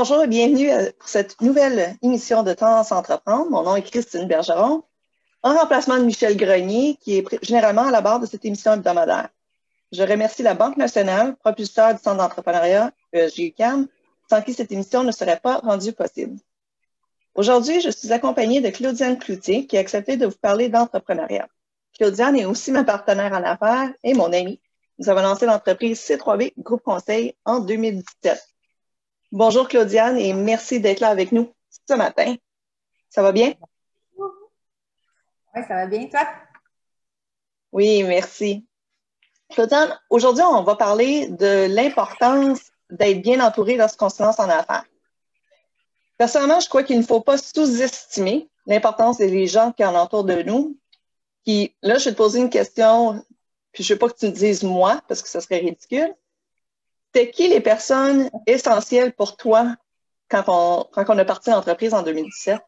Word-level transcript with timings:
Bonjour 0.00 0.22
et 0.22 0.28
bienvenue 0.28 0.72
euh, 0.72 0.90
pour 0.98 1.10
cette 1.10 1.42
nouvelle 1.42 1.94
émission 2.00 2.42
de 2.42 2.54
Tendance 2.54 2.90
Entreprendre. 2.90 3.50
Mon 3.50 3.64
nom 3.64 3.76
est 3.76 3.82
Christine 3.82 4.26
Bergeron, 4.26 4.82
en 5.42 5.54
remplacement 5.54 5.98
de 5.98 6.04
Michel 6.04 6.38
Grenier, 6.38 6.96
qui 7.02 7.18
est 7.18 7.44
généralement 7.44 7.84
à 7.84 7.90
la 7.90 8.00
barre 8.00 8.18
de 8.18 8.24
cette 8.24 8.42
émission 8.46 8.72
hebdomadaire. 8.72 9.28
Je 9.92 10.02
remercie 10.02 10.42
la 10.42 10.54
Banque 10.54 10.78
nationale, 10.78 11.36
propulseur 11.36 11.92
du 11.92 12.00
Centre 12.00 12.16
d'entrepreneuriat 12.16 12.92
ESG-UQAM, 13.12 13.88
sans 14.30 14.40
qui 14.40 14.54
cette 14.54 14.72
émission 14.72 15.04
ne 15.04 15.12
serait 15.12 15.38
pas 15.38 15.58
rendue 15.58 15.92
possible. 15.92 16.38
Aujourd'hui, 17.34 17.82
je 17.82 17.90
suis 17.90 18.10
accompagnée 18.10 18.62
de 18.62 18.70
Claudiane 18.70 19.18
Cloutier, 19.18 19.66
qui 19.66 19.76
a 19.76 19.80
accepté 19.80 20.16
de 20.16 20.24
vous 20.24 20.38
parler 20.40 20.70
d'entrepreneuriat. 20.70 21.46
Claudiane 21.98 22.36
est 22.36 22.46
aussi 22.46 22.72
ma 22.72 22.84
partenaire 22.84 23.34
en 23.34 23.44
affaires 23.44 23.92
et 24.02 24.14
mon 24.14 24.32
amie. 24.32 24.60
Nous 24.98 25.10
avons 25.10 25.20
lancé 25.20 25.44
l'entreprise 25.44 26.00
C3B 26.00 26.54
Groupe 26.56 26.84
Conseil 26.84 27.34
en 27.44 27.60
2017. 27.60 28.40
Bonjour 29.32 29.68
Claudiane 29.68 30.18
et 30.18 30.32
merci 30.32 30.80
d'être 30.80 30.98
là 30.98 31.08
avec 31.08 31.30
nous 31.30 31.54
ce 31.88 31.94
matin. 31.94 32.34
Ça 33.08 33.22
va 33.22 33.30
bien? 33.30 33.54
Oui, 34.18 35.62
ça 35.68 35.74
va 35.74 35.86
bien, 35.86 36.08
toi? 36.08 36.26
Oui, 37.70 38.02
merci. 38.02 38.66
Claudiane, 39.50 39.96
aujourd'hui, 40.10 40.42
on 40.42 40.64
va 40.64 40.74
parler 40.74 41.28
de 41.28 41.72
l'importance 41.72 42.72
d'être 42.90 43.22
bien 43.22 43.38
entouré 43.38 43.76
lorsqu'on 43.76 44.08
se 44.08 44.20
lance 44.20 44.40
en 44.40 44.48
affaires. 44.48 44.84
Personnellement, 46.18 46.58
je 46.58 46.68
crois 46.68 46.82
qu'il 46.82 46.98
ne 46.98 47.04
faut 47.04 47.20
pas 47.20 47.38
sous-estimer 47.38 48.50
l'importance 48.66 49.18
des 49.18 49.46
gens 49.46 49.70
qui 49.70 49.84
en 49.84 49.94
entourent 49.94 50.24
de 50.24 50.42
nous. 50.42 50.76
Qui, 51.44 51.76
là, 51.82 51.98
je 51.98 52.06
vais 52.06 52.10
te 52.10 52.16
poser 52.16 52.40
une 52.40 52.50
question, 52.50 53.24
puis 53.70 53.84
je 53.84 53.92
ne 53.92 53.94
veux 53.94 53.98
pas 54.00 54.08
que 54.08 54.18
tu 54.18 54.26
me 54.26 54.32
dises 54.32 54.64
moi, 54.64 55.00
parce 55.06 55.22
que 55.22 55.28
ce 55.28 55.38
serait 55.38 55.58
ridicule, 55.58 56.12
c'était 57.12 57.30
qui 57.30 57.48
les 57.48 57.60
personnes 57.60 58.30
essentielles 58.46 59.12
pour 59.12 59.36
toi 59.36 59.74
quand 60.28 60.44
on, 60.46 60.86
quand 60.92 61.04
on 61.08 61.18
a 61.18 61.24
parti 61.24 61.50
l'entreprise 61.50 61.92
en 61.92 62.02
2017? 62.02 62.60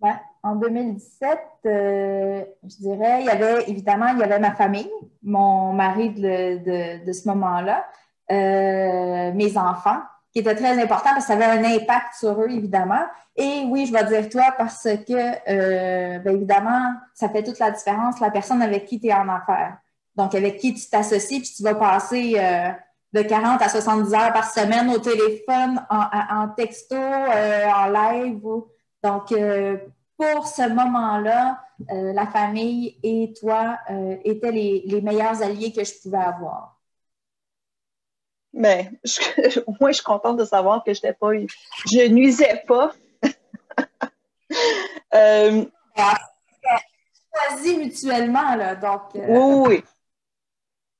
Ben, 0.00 0.18
en 0.42 0.56
2017, 0.56 1.38
euh, 1.66 2.44
je 2.62 2.76
dirais, 2.76 3.20
il 3.20 3.26
y 3.26 3.30
avait 3.30 3.68
évidemment, 3.68 4.08
il 4.08 4.18
y 4.18 4.22
avait 4.22 4.38
ma 4.38 4.54
famille, 4.54 4.90
mon 5.22 5.72
mari 5.72 6.10
de, 6.10 7.12
ce 7.12 7.28
moment-là, 7.28 7.84
euh, 8.30 9.32
mes 9.32 9.56
enfants, 9.56 10.00
qui 10.32 10.40
étaient 10.40 10.54
très 10.54 10.80
importants 10.80 11.10
parce 11.10 11.26
que 11.26 11.32
ça 11.32 11.34
avait 11.34 11.44
un 11.44 11.64
impact 11.64 12.14
sur 12.18 12.40
eux, 12.40 12.50
évidemment. 12.50 13.04
Et 13.34 13.64
oui, 13.68 13.86
je 13.86 13.92
vais 13.92 14.04
dire 14.04 14.28
toi 14.28 14.54
parce 14.56 14.84
que, 14.84 15.50
euh, 15.50 16.18
ben, 16.20 16.36
évidemment, 16.36 16.92
ça 17.14 17.28
fait 17.28 17.42
toute 17.42 17.58
la 17.58 17.72
différence, 17.72 18.20
la 18.20 18.30
personne 18.30 18.62
avec 18.62 18.86
qui 18.86 19.00
tu 19.00 19.08
es 19.08 19.14
en 19.14 19.28
affaires. 19.28 19.78
Donc, 20.18 20.34
avec 20.34 20.56
qui 20.56 20.74
tu 20.74 20.90
t'associes, 20.90 21.38
puis 21.38 21.52
tu 21.56 21.62
vas 21.62 21.76
passer 21.76 22.34
euh, 22.38 22.70
de 23.12 23.22
40 23.22 23.62
à 23.62 23.68
70 23.68 24.12
heures 24.14 24.32
par 24.32 24.50
semaine 24.50 24.90
au 24.90 24.98
téléphone, 24.98 25.80
en, 25.88 26.48
texto, 26.56 26.96
euh, 26.96 27.68
en 27.68 27.86
live. 27.86 28.42
Donc, 29.04 29.30
euh, 29.30 29.76
pour 30.16 30.48
ce 30.48 30.68
moment-là, 30.68 31.62
la 31.88 32.26
famille 32.26 32.98
et 33.04 33.32
toi 33.40 33.78
étaient 34.24 34.50
les, 34.50 35.00
meilleurs 35.00 35.40
alliés 35.40 35.72
que 35.72 35.84
je 35.84 35.92
pouvais 36.02 36.18
avoir. 36.18 36.76
Mais 38.52 38.90
ben, 39.04 39.62
moi, 39.80 39.92
je 39.92 39.96
suis 39.96 40.04
contente 40.04 40.38
de 40.38 40.44
savoir 40.44 40.82
que 40.82 40.92
je 40.92 40.98
n'étais 40.98 41.12
pas, 41.12 41.30
je 41.32 42.08
nuisais 42.08 42.64
pas. 42.66 42.90
euh, 45.14 45.64
choisi 47.32 47.76
mutuellement, 47.76 48.56
là. 48.56 48.74
Donc, 48.74 49.02
oui, 49.14 49.68
oui. 49.68 49.84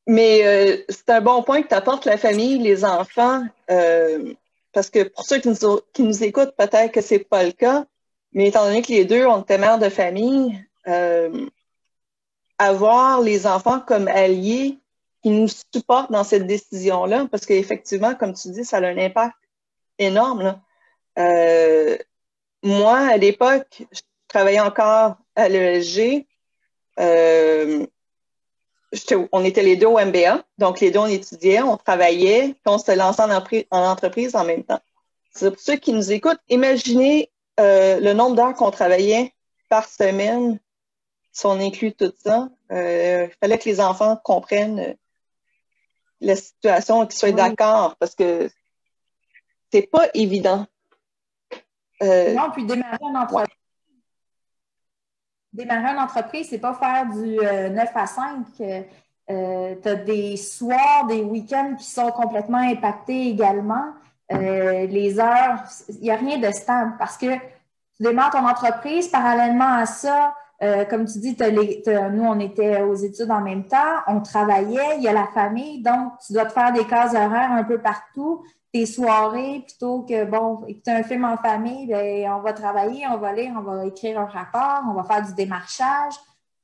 Mais 0.09 0.41
euh, 0.47 0.83
c'est 0.89 1.11
un 1.11 1.21
bon 1.21 1.43
point 1.43 1.61
que 1.61 1.69
tu 1.69 1.75
apportes 1.75 2.07
la 2.07 2.17
famille, 2.17 2.59
les 2.59 2.83
enfants, 2.87 3.45
euh, 3.71 4.33
parce 4.73 4.89
que 4.89 5.03
pour 5.03 5.27
ceux 5.27 5.39
qui 5.39 5.49
nous, 5.49 5.81
qui 5.93 6.03
nous 6.03 6.25
écoutent, 6.25 6.57
peut-être 6.57 6.93
que 6.93 7.03
c'est 7.03 7.19
pas 7.19 7.45
le 7.45 7.53
cas, 7.53 7.85
mais 8.33 8.49
étant 8.49 8.65
donné 8.65 8.81
que 8.81 8.89
les 8.89 9.05
deux, 9.05 9.27
ont 9.27 9.43
été 9.43 9.59
mères 9.59 9.79
de 9.79 9.91
famille, 9.91 10.59
euh, 10.87 11.47
avoir 12.57 13.21
les 13.21 13.47
enfants 13.47 13.81
comme 13.81 14.09
alliés 14.09 14.79
qui 15.23 15.29
nous 15.29 15.49
supportent 15.49 16.11
dans 16.11 16.25
cette 16.25 16.47
décision-là, 16.47 17.27
parce 17.31 17.45
qu'effectivement, 17.45 18.15
comme 18.15 18.33
tu 18.33 18.49
dis, 18.49 18.65
ça 18.65 18.79
a 18.79 18.87
un 18.87 18.97
impact 18.97 19.37
énorme. 19.99 20.59
moi, 22.63 22.97
à 22.97 23.17
l'époque, 23.19 23.85
je 23.93 24.01
travaillais 24.27 24.61
encore 24.61 25.17
à 25.37 25.51
l'ESG 25.51 26.27
on 29.33 29.45
était 29.45 29.63
les 29.63 29.77
deux 29.77 29.87
au 29.87 29.99
MBA, 29.99 30.43
donc 30.59 30.81
les 30.81 30.91
deux 30.91 30.99
on 30.99 31.07
étudiait, 31.07 31.61
on 31.61 31.77
travaillait, 31.77 32.49
puis 32.49 32.63
on 32.67 32.79
se 32.79 32.93
lançait 32.93 33.23
en, 33.23 33.85
entreprise 33.85 34.35
en 34.35 34.45
même 34.45 34.65
temps. 34.65 34.81
C'est 35.33 35.51
pour 35.51 35.61
ceux 35.61 35.77
qui 35.77 35.93
nous 35.93 36.11
écoutent, 36.11 36.41
imaginez 36.49 37.31
euh, 37.61 38.01
le 38.01 38.13
nombre 38.13 38.37
d'heures 38.37 38.55
qu'on 38.55 38.71
travaillait 38.71 39.35
par 39.69 39.89
semaine 39.89 40.59
si 41.33 41.47
on 41.47 41.61
inclut 41.61 41.93
tout 41.93 42.13
ça. 42.25 42.49
Euh, 42.73 43.27
il 43.27 43.37
fallait 43.41 43.59
que 43.59 43.69
les 43.69 43.81
enfants 43.81 44.17
comprennent 44.17 44.81
euh, 44.81 44.95
la 46.21 46.35
situation 46.35 47.05
et 47.05 47.09
qu'ils 47.09 47.19
soient 47.19 47.33
d'accord 47.33 47.97
parce 47.97 48.15
que 48.15 48.51
c'est 49.71 49.87
pas 49.87 50.09
évident. 50.15 50.67
non, 52.01 52.51
puis 52.53 52.65
démarrer 52.65 52.97
entreprise, 53.03 53.48
démarrer 55.59 55.93
une 55.93 55.99
entreprise, 55.99 56.49
c'est 56.51 56.59
pas 56.59 56.75
faire 56.75 57.07
du 57.07 57.37
9 57.37 57.43
euh, 57.43 57.85
à 57.95 58.07
5. 58.07 58.47
Euh, 59.31 59.75
tu 59.83 59.89
as 59.89 59.95
des 59.97 60.37
soirs, 60.37 61.07
des 61.07 61.23
week-ends 61.23 61.75
qui 61.77 61.85
sont 61.85 62.11
complètement 62.13 62.59
impactés 62.59 63.29
également. 63.29 63.93
Euh, 64.33 64.87
les 64.87 65.19
heures, 65.19 65.65
il 65.89 66.01
n'y 66.01 66.11
a 66.11 66.17
rien 66.17 66.39
de 66.39 66.51
stable 66.53 66.95
parce 66.99 67.17
que 67.19 67.35
tu 67.35 68.03
démarres 68.03 68.31
ton 68.31 68.47
entreprise, 68.47 69.09
parallèlement 69.09 69.73
à 69.75 69.87
ça, 69.87 70.35
comme 70.91 71.05
tu 71.05 71.19
dis, 71.19 71.37
nous, 71.39 72.25
on 72.25 72.41
était 72.41 72.81
aux 72.83 72.95
études 72.95 73.31
en 73.31 73.41
même 73.41 73.65
temps, 73.65 74.03
on 74.09 74.21
travaillait, 74.21 74.97
il 74.97 75.03
y 75.03 75.09
a 75.09 75.13
la 75.13 75.29
famille, 75.29 75.83
donc 75.83 76.15
tu 76.25 76.33
dois 76.33 76.47
te 76.47 76.53
faire 76.53 76.73
des 76.73 76.85
cases 76.85 77.15
horaires 77.15 77.53
un 77.53 77.63
peu 77.63 77.79
partout 77.79 78.43
tes 78.73 78.87
soirées 78.87 79.65
plutôt 79.67 80.03
que, 80.03 80.25
bon, 80.25 80.65
écouter 80.67 80.91
un 80.91 81.03
film 81.03 81.25
en 81.25 81.37
famille, 81.37 81.87
bien, 81.87 82.37
on 82.37 82.41
va 82.41 82.53
travailler, 82.53 83.07
on 83.07 83.19
va 83.19 83.33
lire, 83.33 83.53
on 83.57 83.63
va 83.63 83.87
écrire 83.87 84.21
un 84.21 84.27
rapport, 84.27 84.83
on 84.89 84.95
va 84.95 85.05
faire 85.05 85.27
du 85.27 85.35
démarchage. 85.35 86.15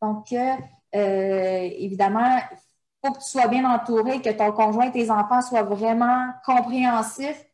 Donc, 0.03 0.33
euh, 0.33 0.57
évidemment, 0.93 2.39
il 2.51 3.07
faut 3.07 3.13
que 3.15 3.19
tu 3.19 3.31
sois 3.31 3.49
bien 3.49 3.65
entouré, 3.65 4.21
que 4.21 4.31
ton 4.31 4.53
conjoint 4.53 4.87
et 4.87 4.93
tes 4.93 5.11
enfants 5.11 5.41
soient 5.41 5.63
vraiment 5.63 6.27
compréhensifs, 6.45 7.45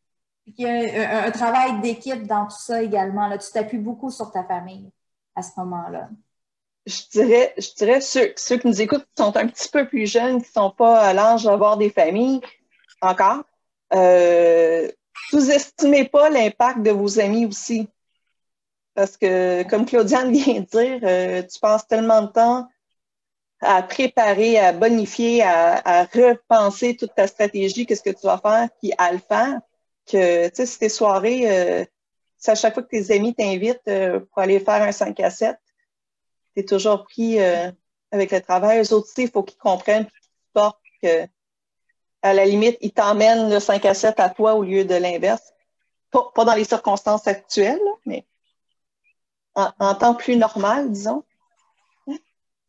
et 0.47 0.53
qu'il 0.53 0.67
y 0.67 0.69
ait 0.69 1.07
un, 1.07 1.31
travail 1.31 1.81
d'équipe 1.81 2.27
dans 2.27 2.47
tout 2.47 2.59
ça 2.59 2.83
également. 2.83 3.29
Là, 3.29 3.39
tu 3.39 3.51
t'appuies 3.53 3.79
beaucoup 3.79 4.11
sur 4.11 4.33
ta 4.33 4.43
famille 4.43 4.91
à 5.37 5.43
ce 5.43 5.51
moment-là. 5.59 6.09
Je 6.87 7.03
dirais, 7.13 7.55
je 7.57 7.75
dirais 7.77 8.01
ceux, 8.01 8.33
ceux 8.37 8.57
qui 8.57 8.67
nous 8.67 8.81
écoutent 8.81 9.07
qui 9.15 9.23
sont 9.23 9.37
un 9.37 9.47
petit 9.47 9.69
peu 9.69 9.87
plus 9.87 10.11
jeunes, 10.11 10.43
qui 10.43 10.49
ne 10.49 10.53
sont 10.53 10.71
pas 10.71 11.01
à 11.01 11.13
l'âge 11.13 11.45
d'avoir 11.45 11.77
des 11.77 11.91
familles 11.91 12.41
encore, 13.03 13.45
euh, 13.95 14.89
sous-estimez 15.31 16.05
pas 16.09 16.31
l'impact 16.31 16.83
de 16.83 16.91
vos 16.91 17.19
amis 17.19 17.47
aussi. 17.47 17.89
Parce 18.95 19.17
que, 19.17 19.63
comme 19.69 19.87
Claudiane 19.87 20.33
vient 20.37 20.61
de 20.61 20.67
dire, 20.67 21.01
euh, 21.03 21.43
tu 21.43 21.59
passes 21.61 21.87
tellement 21.87 22.23
de 22.23 22.29
temps 22.29 22.69
à 23.61 23.83
préparer, 23.83 24.59
à 24.59 24.73
bonifier, 24.73 25.43
à, 25.43 26.05
repenser 26.05 26.97
toute 26.97 27.15
ta 27.15 27.27
stratégie, 27.27 27.87
qu'est-ce 27.87 28.03
que 28.03 28.11
tu 28.11 28.27
vas 28.27 28.39
faire, 28.39 28.69
puis 28.81 28.93
à 28.99 29.13
le 29.13 29.19
faire, 29.19 29.61
que, 30.07 30.49
tu 30.49 30.55
sais, 30.55 30.67
si 30.67 30.79
tes 30.79 30.89
soirées, 30.89 31.51
euh, 31.51 31.85
à 32.47 32.55
chaque 32.55 32.75
fois 32.75 32.83
que 32.83 32.89
tes 32.89 33.15
amis 33.15 33.35
t'invitent 33.35 33.87
euh, 33.89 34.21
pour 34.21 34.43
aller 34.43 34.61
faire 34.61 34.83
un 34.83 34.93
5 34.93 35.19
à 35.21 35.31
7, 35.31 35.57
tu 36.55 36.61
es 36.61 36.65
toujours 36.65 37.05
pris 37.05 37.39
euh, 37.39 37.71
avec 38.11 38.33
le 38.33 38.41
travail. 38.41 38.81
Eux 38.81 38.95
autres 38.95 39.09
aussi, 39.11 39.23
il 39.25 39.31
faut 39.31 39.43
qu'ils 39.43 39.59
comprennent 39.59 40.07
qu'ils 40.07 40.31
supportent 40.47 40.81
que, 41.03 41.27
à 42.23 42.35
la 42.35 42.45
limite, 42.45 42.77
ils 42.81 42.93
t'emmènent 42.93 43.51
le 43.51 43.61
5 43.61 43.85
à 43.85 43.95
7 43.95 44.21
à 44.21 44.29
toi 44.29 44.55
au 44.55 44.63
lieu 44.63 44.85
de 44.85 44.95
l'inverse. 44.95 45.53
Pas, 46.11 46.45
dans 46.45 46.55
les 46.55 46.65
circonstances 46.65 47.27
actuelles, 47.27 47.81
mais 48.05 48.27
en, 49.55 49.95
temps 49.95 50.15
plus 50.15 50.37
normal, 50.37 50.91
disons. 50.91 51.23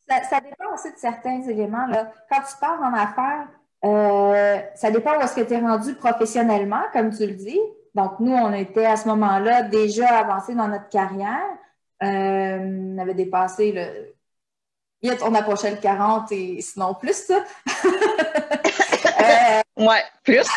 Ça, 0.08 0.24
ça, 0.24 0.42
dépend 0.42 0.74
aussi 0.74 0.92
de 0.92 0.98
certains 0.98 1.42
éléments. 1.44 1.88
Là. 1.88 2.12
Quand 2.30 2.42
tu 2.42 2.56
pars 2.60 2.82
en 2.82 2.94
affaires, 2.94 3.48
euh, 3.86 4.60
ça 4.76 4.92
dépend 4.92 5.18
où 5.18 5.22
est-ce 5.22 5.36
que 5.36 5.42
tu 5.42 5.54
es 5.54 5.60
rendu 5.60 5.96
professionnellement, 5.96 6.84
comme 6.94 7.16
tu 7.16 7.26
le 7.26 7.34
dis. 7.34 7.60
Donc, 7.96 8.20
nous, 8.20 8.34
on 8.34 8.54
était 8.54 8.86
à 8.86 8.96
ce 8.96 9.08
moment-là 9.08 9.64
déjà 9.64 10.20
avancés 10.20 10.54
dans 10.54 10.68
notre 10.68 10.90
carrière. 10.90 11.48
Euh, 12.04 12.94
on 12.96 12.98
avait 12.98 13.14
dépassé 13.14 13.72
le. 13.72 14.16
On 15.24 15.34
approchait 15.34 15.72
le 15.72 15.78
40 15.78 16.32
et 16.32 16.62
sinon 16.62 16.94
plus, 16.94 17.26
ça. 17.26 17.44
euh, 19.24 19.86
ouais, 19.86 20.04
plus. 20.24 20.48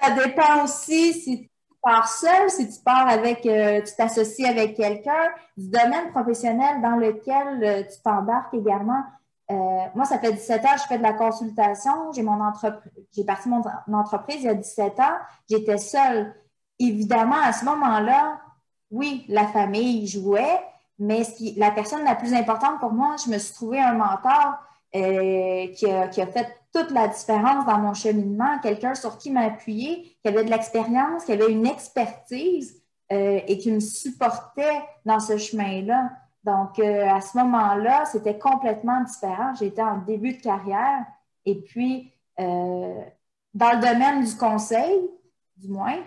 ça 0.00 0.10
dépend 0.10 0.64
aussi 0.64 1.14
si 1.14 1.42
tu 1.42 1.50
pars 1.82 2.08
seul, 2.08 2.50
si 2.50 2.68
tu 2.68 2.80
pars 2.82 3.08
avec, 3.08 3.44
euh, 3.46 3.82
tu 3.82 3.94
t'associes 3.94 4.46
avec 4.46 4.76
quelqu'un, 4.76 5.30
du 5.56 5.68
domaine 5.68 6.10
professionnel 6.10 6.80
dans 6.82 6.96
lequel 6.96 7.62
euh, 7.62 7.82
tu 7.82 8.00
t'embarques 8.02 8.54
également. 8.54 9.02
Euh, 9.50 9.54
moi, 9.94 10.06
ça 10.06 10.18
fait 10.18 10.32
17 10.32 10.64
ans 10.64 10.76
je 10.76 10.86
fais 10.88 10.98
de 10.98 11.02
la 11.02 11.12
consultation. 11.12 12.12
J'ai 12.12 12.22
mon 12.22 12.38
j'ai 13.14 13.24
parti 13.24 13.48
mon 13.48 13.62
entreprise 13.98 14.38
il 14.40 14.44
y 14.44 14.48
a 14.48 14.54
17 14.54 15.00
ans. 15.00 15.16
J'étais 15.50 15.76
seule. 15.76 16.34
Évidemment, 16.78 17.36
à 17.42 17.52
ce 17.52 17.64
moment-là, 17.66 18.40
oui, 18.90 19.24
la 19.28 19.46
famille 19.46 20.06
jouait, 20.06 20.60
mais 20.98 21.22
la 21.56 21.70
personne 21.70 22.04
la 22.04 22.14
plus 22.14 22.32
importante 22.32 22.80
pour 22.80 22.92
moi, 22.92 23.16
je 23.24 23.30
me 23.30 23.38
suis 23.38 23.54
trouvé 23.54 23.80
un 23.80 23.92
mentor 23.92 24.58
euh, 24.94 25.66
qui, 25.68 25.90
a, 25.90 26.08
qui, 26.08 26.20
a, 26.20 26.26
fait 26.26 26.46
toute 26.72 26.90
la 26.92 27.08
différence 27.08 27.66
dans 27.66 27.78
mon 27.78 27.94
cheminement, 27.94 28.58
quelqu'un 28.62 28.94
sur 28.94 29.18
qui 29.18 29.30
m'appuyer, 29.30 30.16
qui 30.22 30.28
avait 30.28 30.44
de 30.44 30.50
l'expérience, 30.50 31.24
qui 31.24 31.32
avait 31.32 31.50
une 31.50 31.66
expertise 31.66 32.80
euh, 33.12 33.40
et 33.46 33.58
qui 33.58 33.72
me 33.72 33.80
supportait 33.80 34.82
dans 35.04 35.18
ce 35.18 35.36
chemin-là. 35.36 36.10
Donc, 36.44 36.78
euh, 36.78 37.08
à 37.08 37.20
ce 37.20 37.36
moment-là, 37.38 38.04
c'était 38.04 38.38
complètement 38.38 39.02
différent. 39.02 39.52
J'étais 39.58 39.82
en 39.82 39.98
début 39.98 40.34
de 40.34 40.42
carrière 40.42 41.04
et 41.44 41.56
puis, 41.56 42.12
dans 42.38 43.04
le 43.54 43.80
domaine 43.80 44.24
du 44.24 44.34
conseil, 44.36 45.08
du 45.56 45.68
moins, 45.68 45.98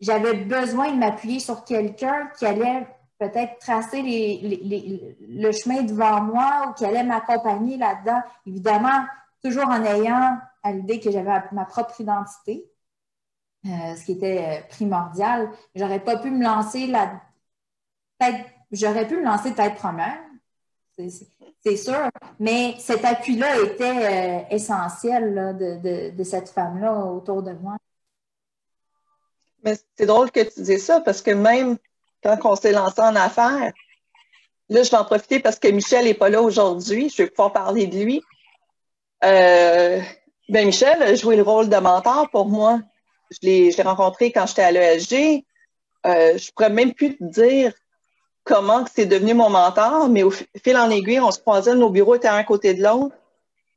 j'avais 0.00 0.34
besoin 0.34 0.92
de 0.92 0.98
m'appuyer 0.98 1.40
sur 1.40 1.64
quelqu'un 1.64 2.28
qui 2.38 2.46
allait 2.46 2.86
peut-être 3.20 3.58
tracer 3.58 4.02
le 4.02 5.52
chemin 5.52 5.82
devant 5.82 6.22
moi 6.22 6.68
ou 6.68 6.72
qui 6.72 6.86
allait 6.86 7.04
m'accompagner 7.04 7.76
là-dedans. 7.76 8.22
Évidemment, 8.46 9.04
toujours 9.44 9.68
en 9.68 9.84
ayant 9.84 10.38
à 10.62 10.72
l'idée 10.72 11.00
que 11.00 11.10
j'avais 11.10 11.30
ma 11.52 11.66
propre 11.66 12.00
identité, 12.00 12.66
euh, 13.66 13.94
ce 13.94 14.04
qui 14.06 14.12
était 14.12 14.64
primordial. 14.70 15.50
J'aurais 15.74 16.00
pas 16.00 16.16
pu 16.16 16.30
me 16.30 16.42
lancer 16.42 16.86
peut-être 16.88 18.46
J'aurais 18.72 19.06
pu 19.06 19.16
me 19.16 19.24
lancer 19.24 19.52
tête 19.52 19.74
première, 19.74 20.20
c'est 20.96 21.76
sûr, 21.76 22.08
mais 22.38 22.76
cet 22.78 23.04
appui-là 23.04 23.58
était 23.62 24.44
euh, 24.44 24.54
essentiel 24.54 25.34
là, 25.34 25.52
de, 25.52 25.76
de, 25.76 26.16
de, 26.16 26.24
cette 26.24 26.50
femme-là 26.50 27.06
autour 27.06 27.42
de 27.42 27.52
moi. 27.52 27.76
Mais 29.64 29.76
c'est 29.96 30.06
drôle 30.06 30.30
que 30.30 30.40
tu 30.40 30.62
dises 30.62 30.84
ça 30.84 31.00
parce 31.00 31.20
que 31.20 31.32
même 31.32 31.78
quand 32.22 32.38
on 32.44 32.56
s'est 32.56 32.72
lancé 32.72 33.00
en 33.00 33.16
affaires, 33.16 33.72
là, 34.68 34.82
je 34.82 34.90
vais 34.90 34.96
en 34.96 35.04
profiter 35.04 35.40
parce 35.40 35.58
que 35.58 35.68
Michel 35.68 36.04
n'est 36.04 36.14
pas 36.14 36.28
là 36.28 36.42
aujourd'hui. 36.42 37.08
Je 37.08 37.22
vais 37.22 37.28
pouvoir 37.28 37.52
parler 37.52 37.86
de 37.86 37.98
lui. 37.98 38.22
Euh, 39.24 40.00
ben 40.48 40.66
Michel 40.66 41.02
a 41.02 41.14
joué 41.14 41.36
le 41.36 41.42
rôle 41.42 41.68
de 41.68 41.76
mentor 41.76 42.28
pour 42.30 42.46
moi. 42.46 42.80
Je 43.30 43.38
l'ai 43.42 43.82
rencontré 43.82 44.32
quand 44.32 44.46
j'étais 44.46 44.62
à 44.62 44.72
l'ESG. 44.72 45.44
Euh, 46.06 46.38
je 46.38 46.50
pourrais 46.52 46.70
même 46.70 46.94
plus 46.94 47.16
te 47.16 47.24
dire 47.24 47.72
comment 48.44 48.84
c'est 48.92 49.06
devenu 49.06 49.34
mon 49.34 49.50
mentor, 49.50 50.08
mais 50.08 50.22
au 50.22 50.30
fil 50.30 50.76
en 50.76 50.90
aiguille, 50.90 51.20
on 51.20 51.30
se 51.30 51.38
croisait, 51.38 51.74
nos 51.74 51.90
bureaux 51.90 52.16
étaient 52.16 52.28
un 52.28 52.36
à 52.36 52.44
côté 52.44 52.74
de 52.74 52.82
l'autre. 52.82 53.14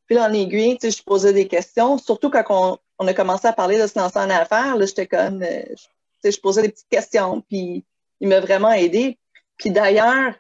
Fil 0.08 0.20
en 0.20 0.34
aiguille, 0.34 0.78
tu 0.78 0.90
sais, 0.90 0.98
je 0.98 1.04
posais 1.04 1.34
des 1.34 1.48
questions, 1.48 1.98
surtout 1.98 2.30
quand 2.30 2.44
on, 2.50 2.78
on, 3.00 3.08
a 3.08 3.14
commencé 3.14 3.48
à 3.48 3.54
parler 3.54 3.80
de 3.80 3.88
se 3.88 3.98
lancer 3.98 4.20
en 4.20 4.30
affaires, 4.30 4.76
là, 4.76 4.86
j'étais 4.86 5.08
comme, 5.08 5.44
euh, 5.44 5.64
tu 5.64 5.76
sais, 6.24 6.32
je 6.32 6.40
posais 6.40 6.62
des 6.62 6.70
petites 6.70 6.90
questions, 6.90 7.42
puis 7.42 7.86
il 8.24 8.30
m'a 8.30 8.40
vraiment 8.40 8.72
aidé. 8.72 9.20
Puis 9.58 9.70
d'ailleurs, 9.70 10.34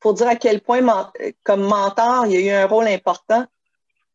pour 0.00 0.12
dire 0.14 0.26
à 0.26 0.34
quel 0.34 0.60
point, 0.60 0.82
comme 1.44 1.62
mentor, 1.62 2.26
il 2.26 2.36
a 2.36 2.40
eu 2.40 2.50
un 2.50 2.66
rôle 2.66 2.88
important, 2.88 3.46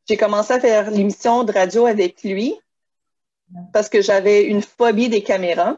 j'ai 0.08 0.18
commencé 0.18 0.52
à 0.54 0.60
faire 0.60 0.92
l'émission 0.92 1.46
de 1.46 1.54
radio 1.54 1.86
avec 1.86 2.22
lui 2.22 2.60
parce 3.72 3.88
que 3.88 4.02
j'avais 4.02 4.44
une 4.44 4.62
phobie 4.62 5.08
des 5.08 5.24
caméras. 5.24 5.78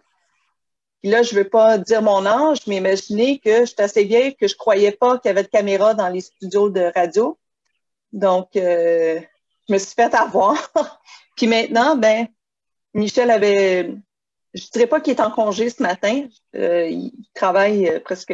Puis 1.01 1.11
là, 1.11 1.21
je 1.21 1.35
veux 1.35 1.47
pas 1.47 1.77
dire 1.77 2.01
mon 2.01 2.25
âge, 2.25 2.65
mais 2.65 2.77
imaginez 2.77 3.37
que 3.37 3.65
j'étais 3.65 3.83
assez 3.83 4.05
vieille 4.05 4.35
que 4.35 4.47
je 4.47 4.55
croyais 4.55 4.91
pas 4.91 5.19
qu'il 5.19 5.29
y 5.29 5.31
avait 5.31 5.43
de 5.43 5.49
caméra 5.49 5.93
dans 5.93 6.09
les 6.09 6.21
studios 6.21 6.69
de 6.69 6.91
radio. 6.95 7.37
Donc, 8.11 8.55
euh, 8.55 9.19
je 9.67 9.73
me 9.73 9.77
suis 9.77 9.93
fait 9.93 10.15
avoir. 10.15 10.71
Puis 11.37 11.45
maintenant, 11.45 11.95
ben, 11.95 12.27
Michel 12.95 13.29
avait, 13.29 13.93
je 14.53 14.69
dirais 14.71 14.87
pas 14.87 15.01
qu'il 15.01 15.13
est 15.13 15.21
en 15.21 15.31
congé 15.31 15.69
ce 15.69 15.81
matin. 15.81 16.27
Euh, 16.55 16.87
il 16.87 17.11
travaille 17.33 17.87
euh, 17.87 17.99
presque 17.99 18.33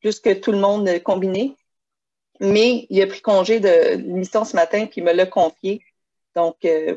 plus 0.00 0.20
que 0.20 0.32
tout 0.34 0.52
le 0.52 0.58
monde 0.58 0.88
combiné. 1.02 1.56
Mais 2.40 2.86
il 2.90 3.00
a 3.02 3.06
pris 3.06 3.20
congé 3.20 3.60
de 3.60 3.96
l'émission 3.96 4.44
ce 4.44 4.56
matin, 4.56 4.86
puis 4.86 5.00
il 5.00 5.04
me 5.04 5.12
l'a 5.12 5.26
confié. 5.26 5.80
Donc, 6.34 6.56
euh, 6.64 6.96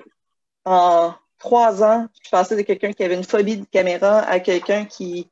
en 0.64 1.14
trois 1.38 1.84
ans, 1.84 2.08
je 2.24 2.30
passais 2.30 2.56
de 2.56 2.62
quelqu'un 2.62 2.94
qui 2.94 3.04
avait 3.04 3.16
une 3.16 3.24
phobie 3.24 3.58
de 3.58 3.66
caméra 3.66 4.20
à 4.22 4.40
quelqu'un 4.40 4.86
qui, 4.86 5.30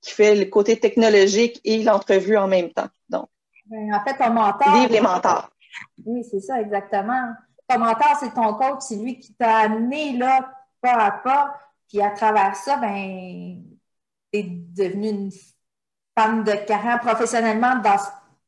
qui 0.00 0.10
fait 0.10 0.34
le 0.34 0.46
côté 0.46 0.80
technologique 0.80 1.60
et 1.64 1.82
l'entrevue 1.82 2.36
en 2.36 2.48
même 2.48 2.72
temps. 2.72 2.88
Donc, 3.08 3.28
ben, 3.66 3.94
en 3.94 4.02
fait, 4.04 4.16
ton 4.16 4.30
mentor. 4.30 4.74
Vive 4.74 4.90
les 4.90 5.00
mentors. 5.00 5.50
Oui, 6.04 6.24
c'est 6.24 6.40
ça, 6.40 6.60
exactement. 6.60 7.32
Ton 7.68 7.78
mentor, 7.78 8.16
c'est 8.18 8.32
ton 8.32 8.54
coach, 8.54 8.80
c'est 8.80 8.96
lui 8.96 9.18
qui 9.18 9.34
t'a 9.34 9.58
amené 9.58 10.16
là, 10.16 10.50
pas 10.80 10.94
à 10.94 11.10
pas. 11.10 11.54
Puis 11.88 12.02
à 12.02 12.10
travers 12.10 12.56
ça, 12.56 12.76
ben, 12.76 13.62
tu 14.32 14.38
es 14.38 14.42
devenue 14.44 15.08
une 15.08 15.30
femme 16.18 16.44
de 16.44 16.52
carrière 16.52 17.00
professionnellement 17.00 17.76
dans 17.76 17.96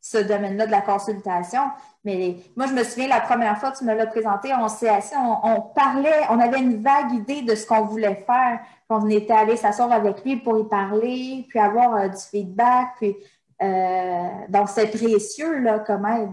ce 0.01 0.19
domaine-là 0.19 0.67
de 0.67 0.71
la 0.71 0.81
consultation. 0.81 1.61
Mais 2.05 2.37
moi, 2.57 2.67
je 2.67 2.73
me 2.73 2.85
souviens, 2.85 3.09
la 3.09 3.21
première 3.21 3.59
fois 3.59 3.73
que 3.73 3.79
tu 3.79 3.85
me 3.85 3.95
l'as 3.95 4.07
présenté, 4.07 4.53
on 4.55 4.69
s'est 4.69 4.89
assis, 4.89 5.15
on, 5.17 5.61
parlait, 5.61 6.23
on 6.31 6.39
avait 6.41 6.61
une 6.61 6.83
vague 6.83 7.13
idée 7.13 7.43
de 7.43 7.55
ce 7.55 7.67
qu'on 7.67 7.83
voulait 7.83 8.25
faire. 8.27 8.61
On 8.89 9.09
était 9.09 9.33
allé 9.33 9.57
s'asseoir 9.57 9.93
avec 9.93 10.25
lui 10.25 10.37
pour 10.37 10.59
y 10.59 10.67
parler, 10.69 11.47
puis 11.49 11.59
avoir 11.59 11.95
euh, 11.97 12.09
du 12.09 12.17
feedback. 12.17 12.95
Puis, 12.97 13.17
euh, 13.61 14.29
donc, 14.49 14.69
c'est 14.69 14.87
précieux 14.87 15.59
là, 15.59 15.81
comme 15.81 16.07
aide. 16.07 16.31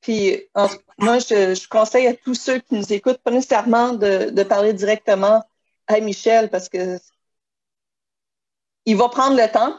Puis, 0.00 0.48
moi, 0.98 1.18
je, 1.18 1.68
conseille 1.68 2.06
à 2.06 2.14
tous 2.14 2.34
ceux 2.34 2.58
qui 2.58 2.74
nous 2.74 2.92
écoutent, 2.92 3.18
pas 3.18 3.30
nécessairement 3.30 3.92
de, 3.92 4.30
de 4.30 4.42
parler 4.42 4.72
directement 4.72 5.42
à 5.86 6.00
Michel 6.00 6.50
parce 6.50 6.68
que 6.68 6.98
il 8.86 8.96
va 8.96 9.08
prendre 9.08 9.36
le 9.36 9.50
temps, 9.50 9.74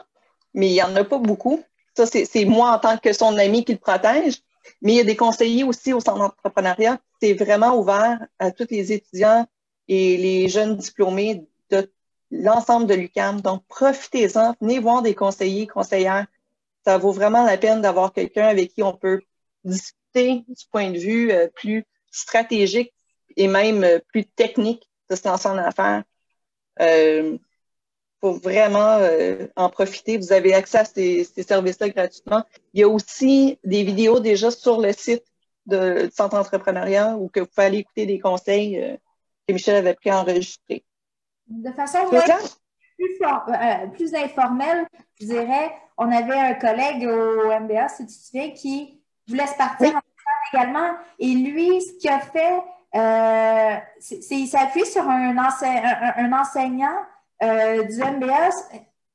mais 0.54 0.68
il 0.68 0.72
n'y 0.72 0.82
en 0.82 0.94
a 0.96 1.04
pas 1.04 1.18
beaucoup. 1.18 1.62
Ça, 1.94 2.06
c'est 2.06 2.44
moi 2.44 2.70
en 2.70 2.78
tant 2.78 2.98
que 2.98 3.12
son 3.12 3.36
ami 3.36 3.64
qui 3.64 3.72
le 3.72 3.78
protège. 3.78 4.38
Mais 4.80 4.92
il 4.92 4.96
y 4.96 5.00
a 5.00 5.04
des 5.04 5.16
conseillers 5.16 5.64
aussi 5.64 5.92
au 5.92 6.00
centre 6.00 6.18
d'entrepreneuriat. 6.18 6.98
C'est 7.20 7.34
vraiment 7.34 7.76
ouvert 7.76 8.18
à 8.38 8.50
tous 8.50 8.68
les 8.70 8.92
étudiants 8.92 9.46
et 9.88 10.16
les 10.16 10.48
jeunes 10.48 10.76
diplômés 10.76 11.44
de 11.70 11.90
l'ensemble 12.30 12.86
de 12.86 12.94
l'UCAM. 12.94 13.40
Donc, 13.40 13.64
profitez-en. 13.66 14.54
Venez 14.60 14.78
voir 14.78 15.02
des 15.02 15.14
conseillers, 15.14 15.66
conseillères. 15.66 16.26
Ça 16.84 16.96
vaut 16.96 17.12
vraiment 17.12 17.44
la 17.44 17.58
peine 17.58 17.80
d'avoir 17.80 18.12
quelqu'un 18.12 18.46
avec 18.46 18.72
qui 18.72 18.82
on 18.82 18.94
peut 18.94 19.20
discuter 19.64 20.01
du 20.14 20.66
point 20.70 20.90
de 20.90 20.98
vue 20.98 21.32
euh, 21.32 21.48
plus 21.48 21.84
stratégique 22.10 22.92
et 23.36 23.48
même 23.48 23.84
euh, 23.84 23.98
plus 24.08 24.24
technique 24.24 24.88
de 25.10 25.16
ce 25.16 25.26
lancer 25.26 25.48
en 25.48 25.58
affaires. 25.58 26.04
Euh, 26.80 27.38
faut 28.20 28.34
vraiment 28.34 29.00
en 29.56 29.68
profiter. 29.68 30.16
Vous 30.16 30.32
avez 30.32 30.54
accès 30.54 30.78
à 30.78 30.84
ces, 30.84 31.24
services-là 31.24 31.88
gratuitement. 31.88 32.44
Il 32.72 32.80
y 32.80 32.84
a 32.84 32.88
aussi 32.88 33.58
des 33.64 33.82
vidéos 33.82 34.20
déjà 34.20 34.52
sur 34.52 34.80
le 34.80 34.92
site 34.92 35.24
de, 35.66 36.06
du 36.06 36.10
Centre 36.12 36.36
entrepreneuriat 36.36 37.16
où 37.16 37.28
que 37.28 37.40
vous 37.40 37.46
pouvez 37.46 37.66
aller 37.66 37.78
écouter 37.78 38.06
des 38.06 38.20
conseils 38.20 38.96
que 39.48 39.52
Michel 39.52 39.74
avait 39.74 39.94
pris 39.94 40.12
enregistrer. 40.12 40.84
De 41.48 41.72
façon 41.72 41.98
plus, 43.02 43.18
euh, 43.22 43.86
plus, 43.88 44.14
informelle, 44.14 44.86
je 45.20 45.26
dirais, 45.26 45.72
on 45.96 46.10
avait 46.10 46.38
un 46.38 46.54
collègue 46.54 47.06
au 47.06 47.50
MBA, 47.60 47.88
si 47.88 48.06
tu 48.06 48.14
te 48.14 48.24
souviens, 48.26 48.50
qui 48.50 49.01
voulait 49.28 49.46
se 49.46 49.56
partir 49.56 49.96
en 49.96 50.00
également. 50.52 50.90
Et 51.18 51.34
lui, 51.34 51.80
ce 51.80 51.98
qu'il 51.98 52.10
a 52.10 52.20
fait, 52.20 52.62
euh, 52.94 53.76
il 54.30 54.46
s'appuie 54.46 54.86
sur 54.86 55.08
un, 55.08 55.34
un, 55.36 56.32
enseignant 56.32 56.96
euh, 57.42 57.84
du 57.84 57.98
MBS 57.98 58.68